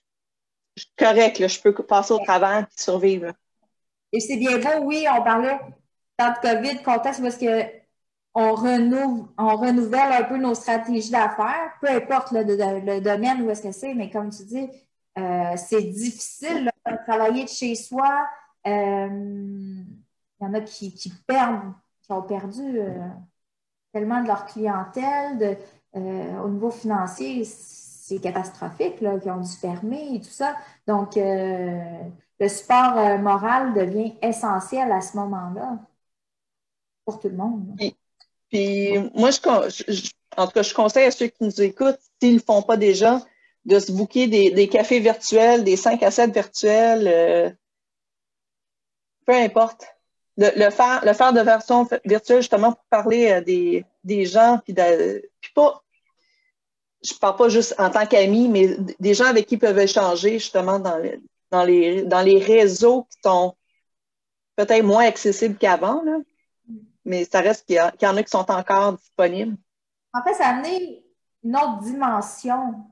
correct, 0.99 1.47
je 1.47 1.61
peux 1.61 1.73
passer 1.73 2.13
au 2.13 2.19
travail 2.19 2.63
et 2.63 2.81
survivre. 2.81 3.33
Et 4.13 4.21
c'est 4.21 4.37
bien 4.37 4.59
beau, 4.59 4.85
oui, 4.85 5.07
on 5.11 5.23
parlait 5.23 5.59
tant 6.17 6.31
de 6.31 6.39
COVID, 6.39 6.83
contexte 6.83 7.21
parce 7.21 7.37
que 7.37 7.87
on, 8.35 9.29
on 9.39 9.57
renouvelle 9.57 10.13
un 10.13 10.25
peu 10.25 10.37
nos 10.37 10.55
stratégies 10.55 11.11
d'affaires, 11.11 11.73
peu 11.81 11.89
importe 11.89 12.33
le, 12.33 13.01
domaine 13.01 13.43
où 13.43 13.51
est-ce 13.51 13.63
que 13.63 13.73
c'est, 13.73 13.95
mais 13.95 14.11
comme 14.11 14.31
tu 14.31 14.45
dis, 14.45 14.69
euh, 15.19 15.57
c'est 15.57 15.83
difficile 15.83 16.71
de 16.87 16.97
travailler 17.07 17.45
de 17.45 17.49
chez 17.49 17.75
soi. 17.75 18.27
Euh, 18.67 19.09
il 19.09 20.45
y 20.45 20.47
en 20.47 20.53
a 20.53 20.61
qui, 20.61 21.13
perdent, 21.27 21.73
qui 22.03 22.13
ont 22.13 22.23
perdu 22.23 22.79
euh, 22.79 23.09
tellement 23.99 24.23
de 24.23 24.29
leur 24.29 24.47
clientèle. 24.47 25.59
au 25.95 26.49
niveau 26.49 26.71
financier, 26.71 27.45
c'est 27.45 28.19
catastrophique, 28.21 29.01
là, 29.01 29.15
ont 29.27 29.41
dû 29.41 29.53
fermer 29.53 30.15
et 30.15 30.21
tout 30.21 30.31
ça. 30.31 30.55
Donc, 30.87 31.17
le 31.17 32.49
support 32.49 33.19
moral 33.19 33.73
devient 33.75 34.15
essentiel 34.23 34.93
à 34.93 35.01
ce 35.01 35.17
moment-là 35.17 35.79
pour 37.07 37.21
tout 37.21 37.29
le 37.29 37.37
monde. 37.37 37.79
Puis 38.51 38.99
moi, 39.15 39.31
je, 39.31 40.11
en 40.37 40.47
tout 40.47 40.53
cas, 40.53 40.63
je 40.63 40.75
conseille 40.75 41.07
à 41.07 41.11
ceux 41.11 41.29
qui 41.29 41.45
nous 41.45 41.63
écoutent, 41.63 41.99
s'ils 42.21 42.35
ne 42.35 42.39
le 42.39 42.45
font 42.45 42.63
pas 42.63 42.77
déjà, 42.77 43.21
de 43.65 43.79
se 43.79 43.91
booker 43.93 44.27
des, 44.29 44.69
cafés 44.69 45.01
virtuels, 45.01 45.65
des 45.65 45.77
5 45.77 46.03
à 46.03 46.11
7 46.11 46.33
virtuels, 46.33 47.09
euh, 47.09 47.51
peu 49.25 49.35
importe. 49.35 49.96
Le, 50.37 50.70
faire, 50.70 51.03
le 51.05 51.12
faire 51.12 51.33
de 51.33 51.40
version 51.40 51.88
virtuelle, 52.05 52.42
justement, 52.42 52.72
pour 52.72 52.85
parler 52.90 53.31
à 53.31 53.40
des, 53.40 53.85
gens, 54.27 54.61
puis, 54.64 54.75
pas, 55.55 55.83
je 57.03 57.14
parle 57.14 57.37
pas 57.37 57.49
juste 57.49 57.75
en 57.79 57.90
tant 57.90 58.07
qu'ami, 58.07 58.49
mais 58.49 58.77
des 59.01 59.14
gens 59.14 59.27
avec 59.27 59.46
qui 59.46 59.55
ils 59.55 59.59
peuvent 59.59 59.79
échanger, 59.79 60.38
justement, 60.38 60.79
dans 60.79 60.99
les, 60.99 61.20
dans 61.51 61.64
les, 61.64 62.03
dans 62.03 62.22
les 62.22 62.38
réseaux 62.38 63.05
qui 63.05 63.18
sont 63.25 63.55
peut-être 64.57 64.85
moins 64.85 65.07
accessibles 65.07 65.57
qu'avant, 65.57 66.03
là 66.03 66.18
mais 67.07 67.25
ça 67.25 67.40
reste 67.40 67.66
qu'il 67.66 67.77
y, 67.77 68.07
en 68.07 68.16
a 68.16 68.22
qui 68.22 68.31
sont 68.31 68.51
encore 68.51 68.94
disponibles. 68.94 69.57
En 70.12 70.22
fait, 70.22 70.35
ça 70.35 70.49
a 70.49 70.51
amené 70.51 71.05
une 71.42 71.57
autre 71.57 71.79
dimension 71.79 72.85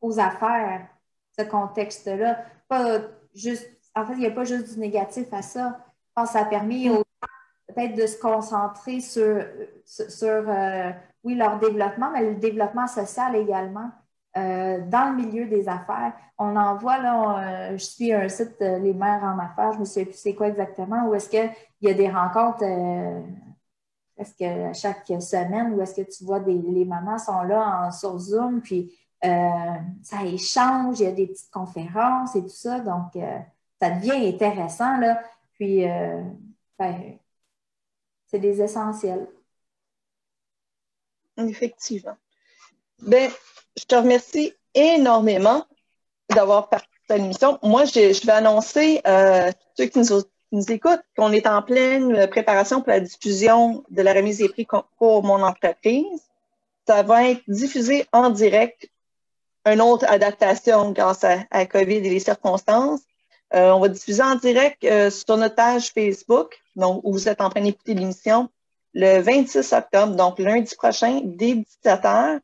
aux 0.00 0.18
affaires, 0.18 0.88
ce 1.36 1.44
contexte-là. 1.44 2.44
Pas 2.68 3.00
juste, 3.34 3.68
en 3.94 4.06
fait, 4.06 4.12
il 4.12 4.20
n'y 4.20 4.26
a 4.26 4.30
pas 4.30 4.44
juste 4.44 4.72
du 4.72 4.78
négatif 4.78 5.26
à 5.32 5.42
ça. 5.42 5.84
Je 6.10 6.22
pense 6.22 6.28
que 6.28 6.38
ça 6.38 6.40
a 6.40 6.44
permis 6.44 6.90
aux 6.90 6.96
gens 6.96 7.74
peut-être 7.74 7.94
de 7.94 8.06
se 8.06 8.18
concentrer 8.18 9.00
sur, 9.00 9.44
sur, 9.84 10.44
euh, 10.48 10.90
oui, 11.22 11.34
leur 11.36 11.58
développement, 11.58 12.10
mais 12.12 12.22
le 12.22 12.34
développement 12.34 12.86
social 12.86 13.36
également. 13.36 13.90
Euh, 14.36 14.78
dans 14.86 15.10
le 15.10 15.16
milieu 15.26 15.46
des 15.46 15.68
affaires. 15.68 16.12
On 16.38 16.54
en 16.54 16.76
voit, 16.76 16.98
là, 16.98 17.72
euh, 17.72 17.72
je 17.72 17.84
suis 17.84 18.12
un 18.12 18.28
site, 18.28 18.60
Les 18.60 18.94
Mères 18.94 19.24
en 19.24 19.36
affaires, 19.40 19.72
je 19.72 19.80
me 19.80 19.84
souviens 19.84 20.04
plus 20.04 20.14
c'est 20.14 20.36
quoi 20.36 20.46
exactement, 20.46 21.08
où 21.08 21.14
est-ce 21.16 21.28
qu'il 21.28 21.50
y 21.80 21.90
a 21.90 21.94
des 21.94 22.08
rencontres 22.08 22.62
est-ce 24.16 24.34
que 24.34 24.72
chaque 24.78 25.06
semaine, 25.20 25.72
où 25.72 25.80
est-ce 25.80 26.00
que 26.00 26.08
tu 26.08 26.24
vois 26.24 26.38
des, 26.40 26.54
les 26.54 26.84
mamans 26.84 27.18
sont 27.18 27.42
là 27.42 27.86
en, 27.86 27.90
sur 27.90 28.16
Zoom, 28.18 28.60
puis 28.60 28.92
euh, 29.24 29.28
ça 30.02 30.24
échange, 30.24 31.00
il 31.00 31.06
y 31.06 31.08
a 31.08 31.12
des 31.12 31.26
petites 31.26 31.50
conférences 31.50 32.36
et 32.36 32.42
tout 32.42 32.48
ça, 32.48 32.78
donc 32.80 33.18
ça 33.80 33.90
devient 33.90 34.28
intéressant, 34.28 34.96
là. 34.98 35.20
Puis, 35.60 35.84
ben, 36.78 37.18
c'est 38.26 38.38
des 38.38 38.62
essentiels. 38.62 39.28
Effectivement. 41.36 42.16
Ben, 43.00 43.30
je 43.76 43.84
te 43.84 43.94
remercie 43.94 44.54
énormément 44.74 45.66
d'avoir 46.30 46.70
participé 46.70 47.14
à 47.14 47.16
l'émission. 47.18 47.58
Moi, 47.62 47.84
je, 47.84 48.24
vais 48.24 48.32
annoncer 48.32 49.02
euh, 49.06 49.52
ceux 49.76 49.84
qui 49.84 49.98
nous, 49.98 50.72
écoutent 50.72 51.02
qu'on 51.14 51.32
est 51.32 51.46
en 51.46 51.60
pleine 51.60 52.26
préparation 52.28 52.80
pour 52.80 52.88
la 52.88 53.00
diffusion 53.00 53.84
de 53.90 54.00
la 54.00 54.14
remise 54.14 54.38
des 54.38 54.48
prix 54.48 54.66
pour 54.96 55.22
mon 55.24 55.42
entreprise. 55.42 56.22
Ça 56.86 57.02
va 57.02 57.28
être 57.28 57.42
diffusé 57.48 58.06
en 58.12 58.30
direct, 58.30 58.88
une 59.66 59.82
autre 59.82 60.06
adaptation 60.08 60.92
grâce 60.92 61.22
à, 61.22 61.44
à 61.50 61.66
COVID 61.66 61.96
et 61.96 62.10
les 62.10 62.20
circonstances. 62.20 63.02
Euh, 63.54 63.70
on 63.72 63.80
va 63.80 63.88
diffuser 63.88 64.22
en 64.22 64.36
direct 64.36 64.84
euh, 64.84 65.10
sur 65.10 65.36
notre 65.36 65.56
page 65.56 65.90
Facebook, 65.92 66.60
donc 66.76 67.00
où 67.04 67.12
vous 67.12 67.28
êtes 67.28 67.40
en 67.40 67.50
train 67.50 67.62
d'écouter 67.62 67.94
l'émission, 67.94 68.48
le 68.94 69.20
26 69.20 69.72
octobre, 69.72 70.14
donc 70.14 70.38
lundi 70.38 70.74
prochain, 70.76 71.20
dès 71.24 71.54
17 71.54 72.02
h 72.02 72.40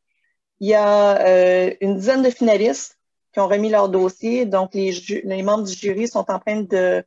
il 0.60 0.68
y 0.68 0.74
a 0.74 1.20
euh, 1.20 1.74
une 1.80 1.96
dizaine 1.96 2.22
de 2.22 2.30
finalistes 2.30 2.98
qui 3.32 3.40
ont 3.40 3.48
remis 3.48 3.68
leur 3.68 3.88
dossier. 3.88 4.46
Donc, 4.46 4.74
les, 4.74 4.92
les 5.24 5.42
membres 5.42 5.64
du 5.64 5.74
jury 5.74 6.08
sont 6.08 6.30
en 6.30 6.38
train 6.38 6.62
de 6.62 7.04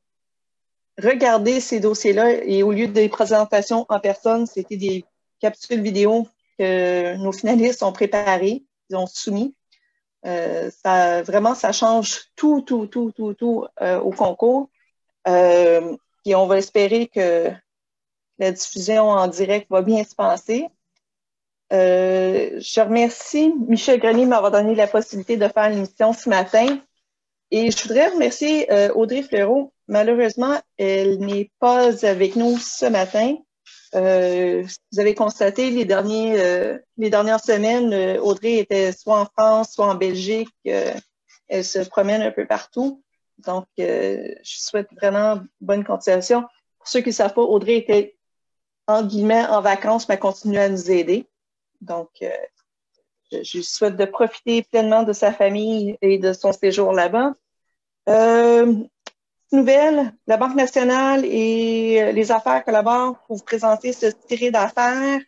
regarder 1.02 1.60
ces 1.60 1.80
dossiers-là 1.80 2.44
et 2.44 2.62
au 2.62 2.72
lieu 2.72 2.88
des 2.88 3.10
présentations 3.10 3.86
en 3.90 4.00
personne, 4.00 4.46
c'était 4.46 4.78
des 4.78 5.06
capsules 5.40 5.82
vidéo 5.82 6.28
que 6.60 7.16
nos 7.16 7.32
finalistes 7.32 7.82
ont 7.84 7.94
préparées, 7.94 8.64
ils 8.90 8.96
ont 8.96 9.08
soumis. 9.08 9.56
Euh, 10.26 10.70
ça, 10.84 11.22
vraiment, 11.24 11.56
ça 11.56 11.72
change 11.72 12.26
tout, 12.36 12.62
tout, 12.62 12.88
tout, 12.88 13.12
tout, 13.12 13.34
tout 13.34 13.66
euh, 13.82 14.00
au 14.00 14.12
concours. 14.12 14.70
Euh, 15.28 15.96
on 16.28 16.46
va 16.46 16.58
espérer 16.58 17.08
que 17.08 17.52
la 18.38 18.52
diffusion 18.52 19.10
en 19.10 19.28
direct 19.28 19.68
va 19.70 19.82
bien 19.82 20.04
se 20.04 20.16
passer. 20.16 20.68
Euh, 21.72 22.60
je 22.60 22.82
remercie 22.82 23.54
Michel 23.68 24.00
Grenier 24.00 24.26
de 24.26 24.30
m'avoir 24.30 24.52
donné 24.52 24.76
la 24.76 24.88
possibilité 24.88 25.38
de 25.38 25.48
faire 25.48 25.70
l'émission 25.70 26.14
ce 26.14 26.30
matin. 26.30 26.80
Et 27.52 27.72
je 27.72 27.82
voudrais 27.84 28.10
remercier 28.10 28.72
euh, 28.72 28.94
Audrey 28.94 29.24
Fleureau. 29.24 29.74
Malheureusement, 29.88 30.60
elle 30.78 31.20
n'est 31.20 31.52
pas 31.60 32.06
avec 32.06 32.36
nous 32.36 32.58
ce 32.58 32.86
matin. 32.86 33.36
Euh, 33.96 34.64
vous 34.92 35.00
avez 35.00 35.16
constaté 35.16 35.72
les, 35.72 35.86
derniers, 35.86 36.38
les 36.98 37.10
dernières 37.10 37.44
semaines, 37.44 38.20
Audrey 38.20 38.58
était 38.58 38.92
soit 38.92 39.20
en 39.20 39.26
France, 39.26 39.74
soit 39.74 39.88
en 39.88 39.96
Belgique. 39.96 40.54
elle 40.64 41.66
se 41.66 41.80
promène 41.80 42.22
un 42.22 42.32
peu 42.32 42.46
partout. 42.46 43.04
Donc, 43.40 43.66
je 43.78 44.36
souhaite 44.44 44.90
vraiment 44.94 45.40
bonne 45.62 45.84
continuation. 45.84 46.44
Pour 46.78 46.88
ceux 46.88 47.02
qui 47.02 47.10
ne 47.10 47.14
savent 47.14 47.34
pas, 47.34 47.42
Audrey 47.42 47.78
était 47.78 48.16
en 48.90 49.04
guillemets 49.04 49.46
en 49.46 49.62
vacances, 49.62 50.10
mais 50.10 50.18
continue 50.18 50.58
à 50.58 50.68
nous 50.68 50.90
aider. 50.90 51.28
Donc, 51.82 52.10
euh, 52.22 52.30
je, 53.32 53.62
souhaite 53.62 53.96
de 53.96 54.06
profiter 54.06 54.64
pleinement 54.64 55.04
de 55.04 55.14
sa 55.14 55.32
famille 55.32 55.98
et 56.02 56.18
de 56.18 56.34
son 56.34 56.52
séjour 56.52 56.92
là-bas. 56.92 57.34
Nouvelle, 59.52 60.14
la 60.28 60.38
Banque 60.38 60.56
nationale 60.56 61.26
et 61.26 62.02
euh, 62.02 62.12
les 62.12 62.32
affaires 62.32 62.64
collaborent 62.64 63.20
pour 63.26 63.38
vous 63.38 63.44
présenter 63.44 63.94
cette 63.94 64.30
série 64.30 64.52
d'affaires. 64.52 65.20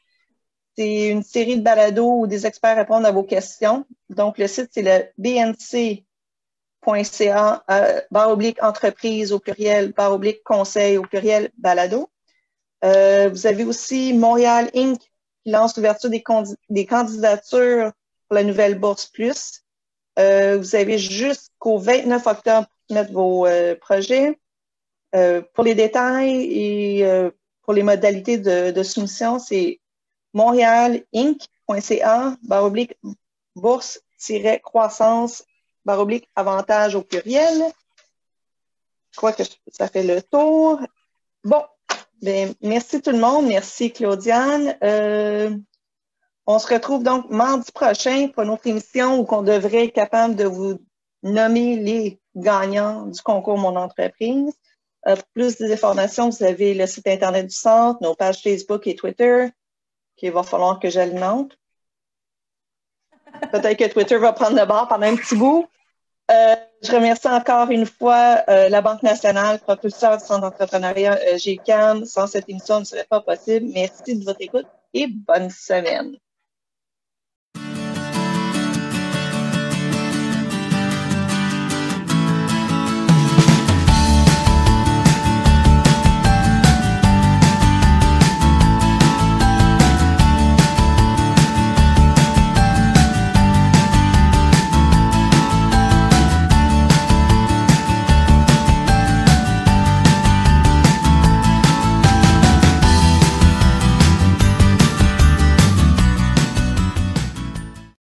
C'est 0.77 1.07
une 1.09 1.23
série 1.23 1.57
de 1.57 1.63
balados 1.63 2.19
où 2.21 2.27
des 2.27 2.45
experts 2.45 2.75
répondent 2.77 3.05
à 3.05 3.11
vos 3.11 3.23
questions. 3.23 3.85
Donc, 4.09 4.37
le 4.37 4.47
site, 4.47 4.69
c'est 4.71 4.83
le 4.83 5.05
bnc.ca, 5.17 6.03
euh, 7.71 8.01
oblique 8.13 8.61
entreprise 8.63 9.33
au 9.33 9.39
pluriel, 9.39 9.91
barre 9.93 10.13
oblique 10.13 10.43
conseil 10.43 10.97
au 10.97 11.03
pluriel 11.03 11.49
balado. 11.57 12.09
Euh, 12.83 13.29
vous 13.29 13.47
avez 13.47 13.63
aussi 13.63 14.13
Montréal 14.13 14.69
Inc 14.75 14.99
qui 15.43 15.49
lance 15.49 15.75
l'ouverture 15.77 16.11
des, 16.11 16.23
des, 16.69 16.85
candidatures 16.85 17.91
pour 18.27 18.35
la 18.35 18.43
nouvelle 18.43 18.77
Bourse 18.79 19.07
Plus. 19.07 19.60
Euh, 20.19 20.57
vous 20.57 20.75
avez 20.75 20.97
jusqu'au 20.97 21.77
29 21.77 22.27
octobre 22.27 22.67
pour 22.87 22.95
mettre 22.95 23.13
vos 23.13 23.45
euh, 23.45 23.75
projets. 23.75 24.37
Euh, 25.13 25.41
pour 25.53 25.63
les 25.63 25.75
détails 25.75 26.41
et 26.41 27.05
pour 27.63 27.73
les 27.73 27.83
modalités 27.83 28.37
de, 28.37 28.83
soumission, 28.83 29.39
c'est 29.39 29.81
montréalinc.ca 30.33 32.37
baroblique 32.43 32.97
bourse-croissance 33.55 35.43
baroblique 35.83 36.29
avantage 36.35 36.93
au 36.95 37.01
pluriel. 37.01 37.61
Je 39.11 39.17
crois 39.17 39.33
que 39.33 39.43
ça 39.67 39.89
fait 39.89 40.03
le 40.03 40.21
tour. 40.21 40.79
Bon, 41.43 41.65
Bien, 42.21 42.53
merci 42.61 43.01
tout 43.01 43.11
le 43.11 43.17
monde. 43.17 43.47
Merci 43.47 43.91
Claudiane. 43.91 44.77
On 46.47 46.57
se 46.57 46.73
retrouve 46.73 47.03
donc 47.03 47.29
mardi 47.29 47.71
prochain 47.71 48.27
pour 48.33 48.45
notre 48.45 48.65
émission 48.67 49.19
où 49.19 49.27
on 49.29 49.43
devrait 49.43 49.85
être 49.85 49.93
capable 49.93 50.35
de 50.35 50.45
vous 50.45 50.79
nommer 51.23 51.75
les 51.75 52.19
gagnants 52.35 53.05
du 53.05 53.21
concours 53.21 53.57
Mon 53.57 53.75
entreprise. 53.75 54.53
Euh, 55.07 55.15
pour 55.15 55.25
plus 55.33 55.57
d'informations, 55.57 56.29
vous 56.29 56.43
avez 56.43 56.73
le 56.73 56.87
site 56.87 57.07
Internet 57.07 57.47
du 57.47 57.55
Centre, 57.55 57.99
nos 58.01 58.15
pages 58.15 58.41
Facebook 58.41 58.87
et 58.87 58.95
Twitter, 58.95 59.49
qu'il 60.15 60.31
va 60.31 60.43
falloir 60.43 60.79
que 60.79 60.89
j'alimente. 60.89 61.57
Peut-être 63.51 63.77
que 63.77 63.91
Twitter 63.91 64.17
va 64.17 64.33
prendre 64.33 64.59
le 64.59 64.65
bord 64.65 64.87
pendant 64.87 65.07
un 65.07 65.15
petit 65.15 65.35
bout. 65.35 65.67
Euh, 66.29 66.55
je 66.81 66.91
remercie 66.91 67.27
encore 67.27 67.69
une 67.69 67.85
fois 67.85 68.43
euh, 68.47 68.69
la 68.69 68.81
Banque 68.81 69.03
nationale, 69.03 69.59
propulseur 69.59 70.17
du 70.17 70.25
Centre 70.25 70.41
d'entrepreneuriat 70.41 71.37
GCAM. 71.37 72.05
Sans 72.05 72.27
cette 72.27 72.49
émission, 72.49 72.75
ce 72.75 72.79
ne 72.79 72.85
serait 72.85 73.07
pas 73.09 73.21
possible. 73.21 73.71
Merci 73.73 74.17
de 74.17 74.23
votre 74.23 74.41
écoute 74.41 74.67
et 74.93 75.07
bonne 75.07 75.49
semaine. 75.49 76.17